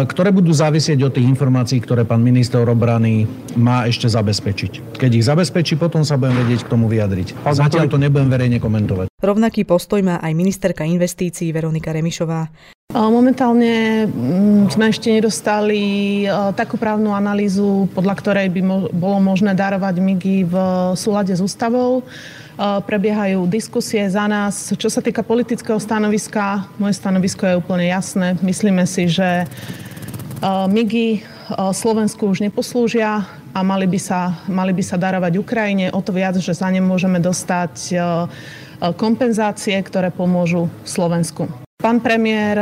ktoré 0.07 0.35
budú 0.35 0.51
závisieť 0.51 0.99
od 1.07 1.15
tých 1.15 1.31
informácií, 1.31 1.79
ktoré 1.79 2.03
pán 2.03 2.19
minister 2.19 2.67
obrany 2.67 3.31
má 3.55 3.87
ešte 3.87 4.11
zabezpečiť. 4.11 4.99
Keď 4.99 5.11
ich 5.15 5.27
zabezpečí, 5.31 5.79
potom 5.79 6.03
sa 6.03 6.19
budem 6.19 6.43
vedieť 6.43 6.67
k 6.67 6.73
tomu 6.75 6.91
vyjadriť. 6.91 7.47
A 7.47 7.55
zatiaľ 7.55 7.87
to 7.87 7.95
nebudem 7.95 8.27
verejne 8.27 8.59
komentovať. 8.59 9.07
Rovnaký 9.23 9.63
postoj 9.63 10.03
má 10.03 10.19
aj 10.19 10.33
ministerka 10.35 10.83
investícií 10.83 11.55
Veronika 11.55 11.95
Remišová. 11.95 12.51
Eh, 12.91 12.99
momentálne 12.99 14.07
mm, 14.11 14.75
sme 14.75 14.91
ešte 14.91 15.15
nedostali 15.15 15.83
eh, 16.27 16.51
takú 16.59 16.75
právnu 16.75 17.15
analýzu, 17.15 17.87
podľa 17.95 18.15
ktorej 18.19 18.47
by 18.51 18.61
bolo 18.91 19.19
možné 19.23 19.55
darovať 19.55 19.95
MIGI 20.03 20.39
v 20.51 20.55
súlade 20.99 21.31
s 21.31 21.39
ústavou. 21.39 22.03
Prebiehajú 22.59 23.47
diskusie 23.47 24.07
za 24.11 24.27
nás. 24.27 24.75
Čo 24.75 24.91
sa 24.91 24.99
týka 24.99 25.23
politického 25.23 25.79
stanoviska, 25.79 26.67
moje 26.81 26.99
stanovisko 26.99 27.47
je 27.47 27.59
úplne 27.61 27.87
jasné. 27.87 28.35
Myslíme 28.43 28.85
si, 28.89 29.07
že 29.07 29.47
MIGI 30.45 31.23
Slovensku 31.75 32.31
už 32.31 32.47
neposlúžia 32.47 33.27
a 33.51 33.61
mali 33.67 33.91
by 33.91 33.99
sa, 33.99 34.39
mali 34.47 34.71
by 34.71 34.83
sa 34.87 34.95
darovať 35.01 35.37
Ukrajine. 35.41 35.91
O 35.91 36.01
to 36.05 36.15
viac, 36.15 36.39
že 36.39 36.55
za 36.55 36.71
ne 36.71 36.79
môžeme 36.79 37.19
dostať 37.19 37.97
kompenzácie, 38.97 39.77
ktoré 39.83 40.09
pomôžu 40.15 40.71
Slovensku. 40.87 41.51
Pán 41.81 41.97
premiér 42.05 42.61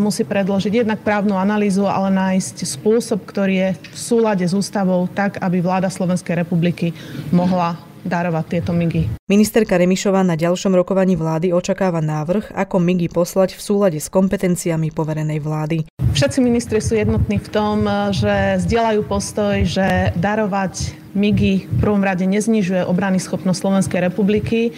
musí 0.00 0.24
predložiť 0.24 0.84
jednak 0.84 1.04
právnu 1.04 1.36
analýzu, 1.36 1.84
ale 1.84 2.08
nájsť 2.08 2.64
spôsob, 2.64 3.28
ktorý 3.28 3.54
je 3.60 3.70
v 3.92 3.96
súlade 3.96 4.44
s 4.48 4.56
ústavou, 4.56 5.04
tak, 5.04 5.36
aby 5.44 5.60
vláda 5.60 5.92
Slovenskej 5.92 6.40
republiky 6.40 6.96
mohla 7.28 7.76
darovať 8.04 8.44
tieto 8.46 8.70
migy. 8.76 9.08
Ministerka 9.26 9.80
Remišová 9.80 10.20
na 10.22 10.36
ďalšom 10.36 10.76
rokovaní 10.76 11.16
vlády 11.16 11.50
očakáva 11.50 12.04
návrh, 12.04 12.52
ako 12.52 12.76
migy 12.78 13.08
poslať 13.08 13.56
v 13.56 13.60
súlade 13.64 13.98
s 13.98 14.12
kompetenciami 14.12 14.92
poverenej 14.92 15.40
vlády. 15.40 15.88
Všetci 16.14 16.38
ministri 16.44 16.78
sú 16.78 16.94
jednotní 16.94 17.42
v 17.42 17.48
tom, 17.50 17.88
že 18.14 18.60
zdieľajú 18.62 19.00
postoj, 19.08 19.66
že 19.66 20.14
darovať 20.14 20.94
migy 21.16 21.66
v 21.66 21.76
prvom 21.80 22.04
rade 22.04 22.22
neznižuje 22.28 22.86
obrany 22.86 23.18
schopnosť 23.18 23.58
Slovenskej 23.58 24.00
republiky 24.04 24.76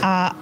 a 0.00 0.32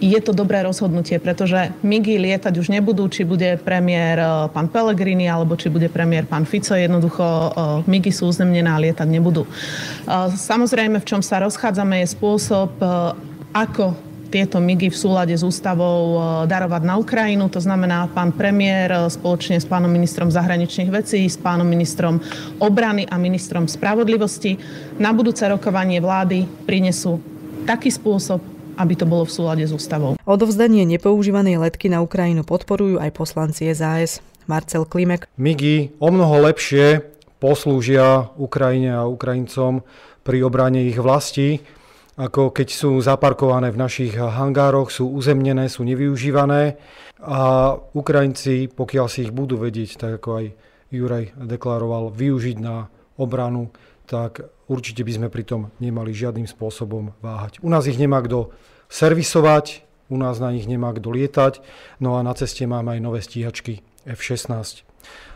je 0.00 0.16
to 0.24 0.32
dobré 0.32 0.64
rozhodnutie, 0.64 1.20
pretože 1.20 1.76
MIGI 1.84 2.16
lietať 2.16 2.56
už 2.56 2.72
nebudú, 2.72 3.04
či 3.12 3.28
bude 3.28 3.60
premiér 3.60 4.16
e, 4.16 4.26
pán 4.48 4.72
Pellegrini 4.72 5.28
alebo 5.28 5.60
či 5.60 5.68
bude 5.68 5.92
premiér 5.92 6.24
pán 6.24 6.48
Fico. 6.48 6.72
Jednoducho 6.72 7.22
e, 7.22 7.48
MIGI 7.84 8.10
sú 8.10 8.32
uzemnené 8.32 8.72
a 8.72 8.80
lietať 8.80 9.04
nebudú. 9.04 9.44
E, 9.44 9.50
samozrejme, 10.32 11.04
v 11.04 11.08
čom 11.08 11.20
sa 11.20 11.44
rozchádzame, 11.44 12.00
je 12.00 12.16
spôsob, 12.16 12.72
ako 13.52 13.92
tieto 14.32 14.62
MIGI 14.62 14.88
v 14.88 14.96
súlade 14.96 15.34
s 15.34 15.42
ústavou 15.42 16.16
darovať 16.46 16.82
na 16.86 16.94
Ukrajinu. 16.96 17.50
To 17.50 17.58
znamená, 17.60 18.06
pán 18.14 18.30
premiér 18.30 19.10
spoločne 19.10 19.58
s 19.58 19.66
pánom 19.66 19.90
ministrom 19.90 20.30
zahraničných 20.30 20.88
vecí, 20.88 21.26
s 21.26 21.34
pánom 21.34 21.66
ministrom 21.66 22.22
obrany 22.62 23.10
a 23.10 23.18
ministrom 23.18 23.66
spravodlivosti 23.66 24.54
na 25.02 25.10
budúce 25.10 25.42
rokovanie 25.50 25.98
vlády 25.98 26.46
prinesú 26.62 27.18
taký 27.66 27.90
spôsob, 27.90 28.59
aby 28.80 28.96
to 28.96 29.04
bolo 29.04 29.28
v 29.28 29.32
súlade 29.36 29.64
s 29.68 29.76
ústavou. 29.76 30.16
Odovzdanie 30.24 30.88
nepoužívanej 30.88 31.60
letky 31.60 31.92
na 31.92 32.00
Ukrajinu 32.00 32.48
podporujú 32.48 32.96
aj 32.96 33.12
poslanci 33.12 33.68
SAS. 33.76 34.24
Marcel 34.48 34.82
Klimek. 34.88 35.30
MIGI 35.38 36.02
o 36.02 36.08
mnoho 36.10 36.42
lepšie 36.50 37.06
poslúžia 37.38 38.34
Ukrajine 38.34 38.98
a 38.98 39.06
Ukrajincom 39.06 39.86
pri 40.26 40.42
obrane 40.42 40.90
ich 40.90 40.98
vlasti, 40.98 41.62
ako 42.20 42.52
keď 42.52 42.68
sú 42.68 43.00
zaparkované 43.00 43.72
v 43.72 43.80
našich 43.80 44.12
hangároch, 44.18 44.92
sú 44.92 45.08
uzemnené, 45.08 45.70
sú 45.72 45.86
nevyužívané 45.86 46.76
a 47.24 47.72
Ukrajinci, 47.96 48.68
pokiaľ 48.68 49.06
si 49.08 49.28
ich 49.28 49.32
budú 49.32 49.56
vedieť, 49.56 49.96
tak 49.96 50.12
ako 50.20 50.28
aj 50.42 50.46
Juraj 50.90 51.24
deklaroval, 51.38 52.10
využiť 52.10 52.56
na 52.58 52.90
obranu, 53.16 53.70
tak 54.04 54.42
určite 54.70 55.02
by 55.02 55.12
sme 55.18 55.28
pri 55.28 55.42
tom 55.42 55.74
nemali 55.82 56.14
žiadnym 56.14 56.46
spôsobom 56.46 57.18
váhať. 57.18 57.58
U 57.60 57.68
nás 57.68 57.90
ich 57.90 57.98
nemá 57.98 58.22
kto 58.22 58.54
servisovať, 58.86 59.82
u 60.06 60.16
nás 60.16 60.38
na 60.38 60.54
nich 60.54 60.70
nemá 60.70 60.94
kto 60.94 61.10
lietať, 61.10 61.58
no 61.98 62.14
a 62.14 62.22
na 62.22 62.30
ceste 62.38 62.62
máme 62.70 62.94
aj 62.94 63.00
nové 63.02 63.18
stíhačky 63.18 63.82
F-16. 64.06 64.86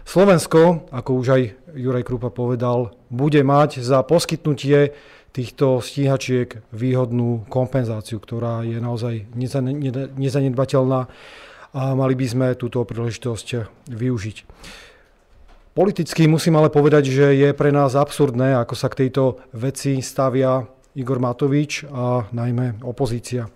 Slovensko, 0.04 0.86
ako 0.94 1.10
už 1.18 1.26
aj 1.34 1.42
Juraj 1.74 2.04
Krupa 2.06 2.30
povedal, 2.30 2.94
bude 3.10 3.42
mať 3.42 3.82
za 3.82 4.04
poskytnutie 4.06 4.94
týchto 5.34 5.82
stíhačiek 5.82 6.62
výhodnú 6.70 7.48
kompenzáciu, 7.50 8.22
ktorá 8.22 8.62
je 8.62 8.78
naozaj 8.78 9.26
nezanedbateľná 10.14 11.00
a 11.74 11.82
mali 11.98 12.14
by 12.14 12.26
sme 12.30 12.46
túto 12.54 12.86
príležitosť 12.86 13.66
využiť. 13.90 14.36
Politicky 15.74 16.30
musím 16.30 16.54
ale 16.54 16.70
povedať, 16.70 17.10
že 17.10 17.26
je 17.34 17.50
pre 17.50 17.74
nás 17.74 17.98
absurdné, 17.98 18.54
ako 18.62 18.78
sa 18.78 18.87
k 18.87 19.06
tejto 19.06 19.42
veci 19.50 19.98
stavia 20.06 20.62
Igor 20.94 21.18
Matovič 21.18 21.90
a 21.90 22.30
najmä 22.30 22.78
opozícia. 22.87 23.50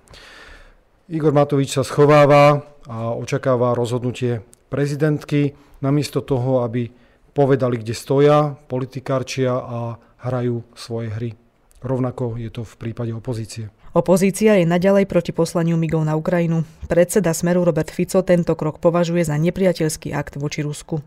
Igor 1.07 1.31
Matovič 1.31 1.79
sa 1.79 1.87
schováva 1.87 2.67
a 2.91 3.15
očakáva 3.15 3.71
rozhodnutie 3.79 4.43
prezidentky, 4.67 5.55
namiesto 5.79 6.19
toho, 6.27 6.67
aby 6.67 6.91
povedali, 7.31 7.79
kde 7.79 7.95
stoja, 7.95 8.51
politikárčia 8.67 9.55
a 9.55 9.79
hrajú 10.27 10.67
svoje 10.75 11.15
hry. 11.15 11.31
Rovnako 11.87 12.35
je 12.35 12.51
to 12.51 12.67
v 12.67 12.75
prípade 12.83 13.15
opozície. 13.15 13.71
Opozícia 13.95 14.59
je 14.59 14.67
naďalej 14.67 15.07
proti 15.07 15.31
poslaniu 15.31 15.79
migov 15.79 16.03
na 16.03 16.19
Ukrajinu. 16.19 16.67
Predseda 16.91 17.31
Smeru 17.31 17.63
Robert 17.63 17.95
Fico 17.95 18.27
tento 18.27 18.59
krok 18.59 18.83
považuje 18.83 19.23
za 19.23 19.39
nepriateľský 19.39 20.11
akt 20.11 20.35
voči 20.35 20.67
Rusku. 20.67 20.99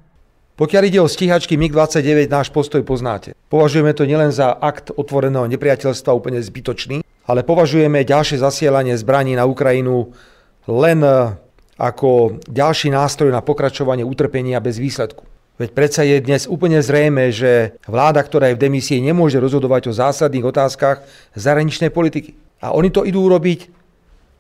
Pokiaľ 0.62 0.84
ide 0.94 1.02
o 1.02 1.10
stíhačky 1.10 1.58
MiG-29, 1.58 2.30
náš 2.30 2.54
postoj 2.54 2.86
poznáte. 2.86 3.34
Považujeme 3.50 3.98
to 3.98 4.06
nielen 4.06 4.30
za 4.30 4.54
akt 4.54 4.94
otvoreného 4.94 5.50
nepriateľstva 5.50 6.14
úplne 6.14 6.38
zbytočný, 6.38 7.02
ale 7.26 7.42
považujeme 7.42 8.06
ďalšie 8.06 8.38
zasielanie 8.38 8.94
zbraní 8.94 9.34
na 9.34 9.50
Ukrajinu 9.50 10.14
len 10.70 11.02
e, 11.02 11.34
ako 11.82 12.38
ďalší 12.46 12.94
nástroj 12.94 13.34
na 13.34 13.42
pokračovanie 13.42 14.06
utrpenia 14.06 14.62
bez 14.62 14.78
výsledku. 14.78 15.26
Veď 15.58 15.70
predsa 15.74 16.06
je 16.06 16.22
dnes 16.22 16.46
úplne 16.46 16.78
zrejme, 16.78 17.34
že 17.34 17.82
vláda, 17.90 18.22
ktorá 18.22 18.54
je 18.54 18.62
v 18.62 18.64
demisii, 18.70 19.02
nemôže 19.02 19.42
rozhodovať 19.42 19.90
o 19.90 19.98
zásadných 19.98 20.46
otázkach 20.46 21.02
zahraničnej 21.34 21.90
politiky. 21.90 22.38
A 22.62 22.78
oni 22.78 22.94
to 22.94 23.02
idú 23.02 23.26
robiť 23.34 23.66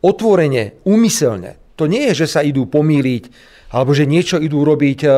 otvorene, 0.06 0.86
úmyselne. 0.86 1.58
To 1.82 1.90
nie 1.90 2.14
je, 2.14 2.30
že 2.30 2.38
sa 2.38 2.46
idú 2.46 2.70
pomýliť 2.70 3.24
alebo 3.72 3.96
že 3.96 4.04
niečo 4.06 4.38
idú 4.38 4.68
robiť 4.68 5.00
e, 5.04 5.10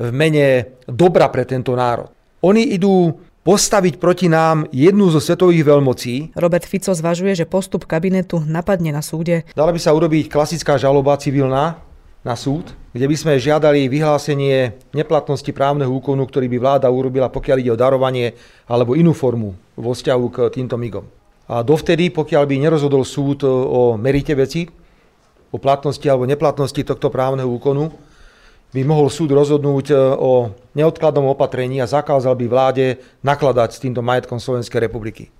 v 0.00 0.10
mene 0.10 0.76
dobra 0.88 1.28
pre 1.28 1.44
tento 1.44 1.76
národ. 1.76 2.08
Oni 2.40 2.72
idú 2.72 3.12
postaviť 3.44 3.96
proti 3.96 4.28
nám 4.28 4.68
jednu 4.72 5.08
zo 5.08 5.20
svetových 5.20 5.64
veľmocí. 5.64 6.36
Robert 6.36 6.68
Fico 6.68 6.92
zvažuje, 6.92 7.32
že 7.32 7.48
postup 7.48 7.88
kabinetu 7.88 8.44
napadne 8.44 8.92
na 8.92 9.00
súde. 9.00 9.48
Dala 9.56 9.72
by 9.72 9.80
sa 9.80 9.96
urobiť 9.96 10.28
klasická 10.28 10.76
žaloba 10.76 11.16
civilná 11.16 11.80
na 12.20 12.34
súd, 12.36 12.76
kde 12.92 13.08
by 13.08 13.16
sme 13.16 13.40
žiadali 13.40 13.88
vyhlásenie 13.88 14.76
neplatnosti 14.92 15.48
právneho 15.54 15.88
úkonu, 15.88 16.28
ktorý 16.28 16.50
by 16.50 16.58
vláda 16.60 16.88
urobila, 16.92 17.32
pokiaľ 17.32 17.56
ide 17.62 17.72
o 17.72 17.80
darovanie 17.80 18.36
alebo 18.68 18.98
inú 18.98 19.16
formu 19.16 19.56
vo 19.78 19.90
vzťahu 19.96 20.26
k 20.28 20.36
týmto 20.52 20.76
migom. 20.76 21.08
A 21.48 21.64
dovtedy, 21.64 22.12
pokiaľ 22.12 22.44
by 22.44 22.54
nerozhodol 22.60 23.08
súd 23.08 23.48
o 23.48 23.96
merite 23.96 24.36
veci, 24.36 24.68
o 25.48 25.56
platnosti 25.56 26.04
alebo 26.04 26.28
neplatnosti 26.28 26.82
tohto 26.84 27.08
právneho 27.08 27.48
úkonu, 27.48 27.92
by 28.68 28.84
mohol 28.84 29.08
súd 29.08 29.32
rozhodnúť 29.32 29.86
e, 29.92 29.96
o 30.20 30.52
neodkladnom 30.76 31.24
opatrení 31.32 31.80
a 31.80 31.88
zakázal 31.88 32.36
by 32.36 32.46
vláde 32.46 32.86
nakladať 33.24 33.68
s 33.72 33.80
týmto 33.80 34.04
majetkom 34.04 34.36
Slovenskej 34.36 34.84
republiky. 34.84 35.32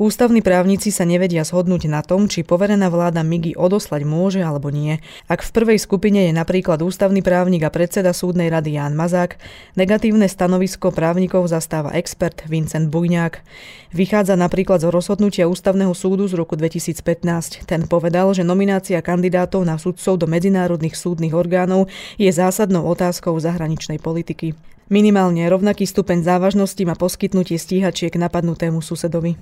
Ústavní 0.00 0.40
právnici 0.40 0.88
sa 0.88 1.04
nevedia 1.04 1.44
zhodnúť 1.44 1.84
na 1.84 2.00
tom, 2.00 2.24
či 2.24 2.40
poverená 2.40 2.88
vláda 2.88 3.20
MIGI 3.20 3.60
odoslať 3.60 4.08
môže 4.08 4.40
alebo 4.40 4.72
nie. 4.72 4.96
Ak 5.28 5.44
v 5.44 5.52
prvej 5.52 5.78
skupine 5.78 6.28
je 6.28 6.32
napríklad 6.32 6.80
ústavný 6.80 7.20
právnik 7.20 7.68
a 7.68 7.70
predseda 7.70 8.16
súdnej 8.16 8.48
rady 8.48 8.80
Ján 8.80 8.96
Mazák, 8.96 9.36
negatívne 9.76 10.24
stanovisko 10.32 10.96
právnikov 10.96 11.44
zastáva 11.52 11.92
expert 11.92 12.40
Vincent 12.48 12.88
Bujňák. 12.88 13.44
Vychádza 13.92 14.32
napríklad 14.40 14.80
z 14.80 14.88
rozhodnutia 14.88 15.44
Ústavného 15.44 15.92
súdu 15.92 16.24
z 16.24 16.40
roku 16.40 16.56
2015. 16.56 17.68
Ten 17.68 17.84
povedal, 17.84 18.32
že 18.32 18.48
nominácia 18.48 18.96
kandidátov 19.04 19.68
na 19.68 19.76
sudcov 19.76 20.16
do 20.16 20.24
medzinárodných 20.24 20.96
súdnych 20.96 21.36
orgánov 21.36 21.92
je 22.16 22.32
zásadnou 22.32 22.88
otázkou 22.88 23.36
zahraničnej 23.36 24.00
politiky. 24.00 24.56
Minimálne 24.92 25.48
rovnaký 25.48 25.88
stupeň 25.88 26.20
závažnosti 26.20 26.84
má 26.84 26.92
poskytnutie 26.92 27.56
stíhačiek 27.56 28.12
napadnutému 28.12 28.84
susedovi. 28.84 29.40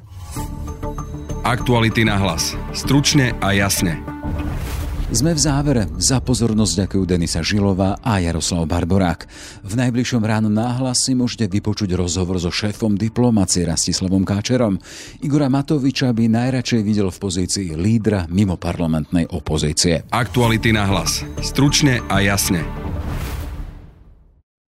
Aktuality 1.42 2.06
na 2.06 2.22
hlas. 2.22 2.54
Stručne 2.70 3.34
a 3.42 3.50
jasne. 3.50 3.98
Sme 5.10 5.34
v 5.34 5.42
závere. 5.42 5.82
Za 5.98 6.22
pozornosť 6.22 6.86
ďakujú 6.86 7.02
Denisa 7.02 7.42
Žilová 7.42 7.98
a 7.98 8.22
Jaroslav 8.22 8.62
Barborák. 8.70 9.26
V 9.66 9.74
najbližšom 9.74 10.22
ráno 10.22 10.46
náhlas 10.46 11.02
si 11.02 11.18
môžete 11.18 11.50
vypočuť 11.50 11.98
rozhovor 11.98 12.38
so 12.38 12.54
šéfom 12.54 12.94
diplomacie 12.94 13.66
Rastislavom 13.66 14.22
Káčerom. 14.22 14.78
Igora 15.26 15.50
Matoviča 15.50 16.14
by 16.14 16.30
najradšej 16.30 16.80
videl 16.86 17.10
v 17.10 17.18
pozícii 17.18 17.74
lídra 17.74 18.30
mimo 18.30 18.54
parlamentnej 18.54 19.26
opozície. 19.34 20.06
Aktuality 20.14 20.70
na 20.70 20.86
hlas. 20.86 21.26
Stručne 21.42 22.06
a 22.06 22.22
jasne. 22.22 22.62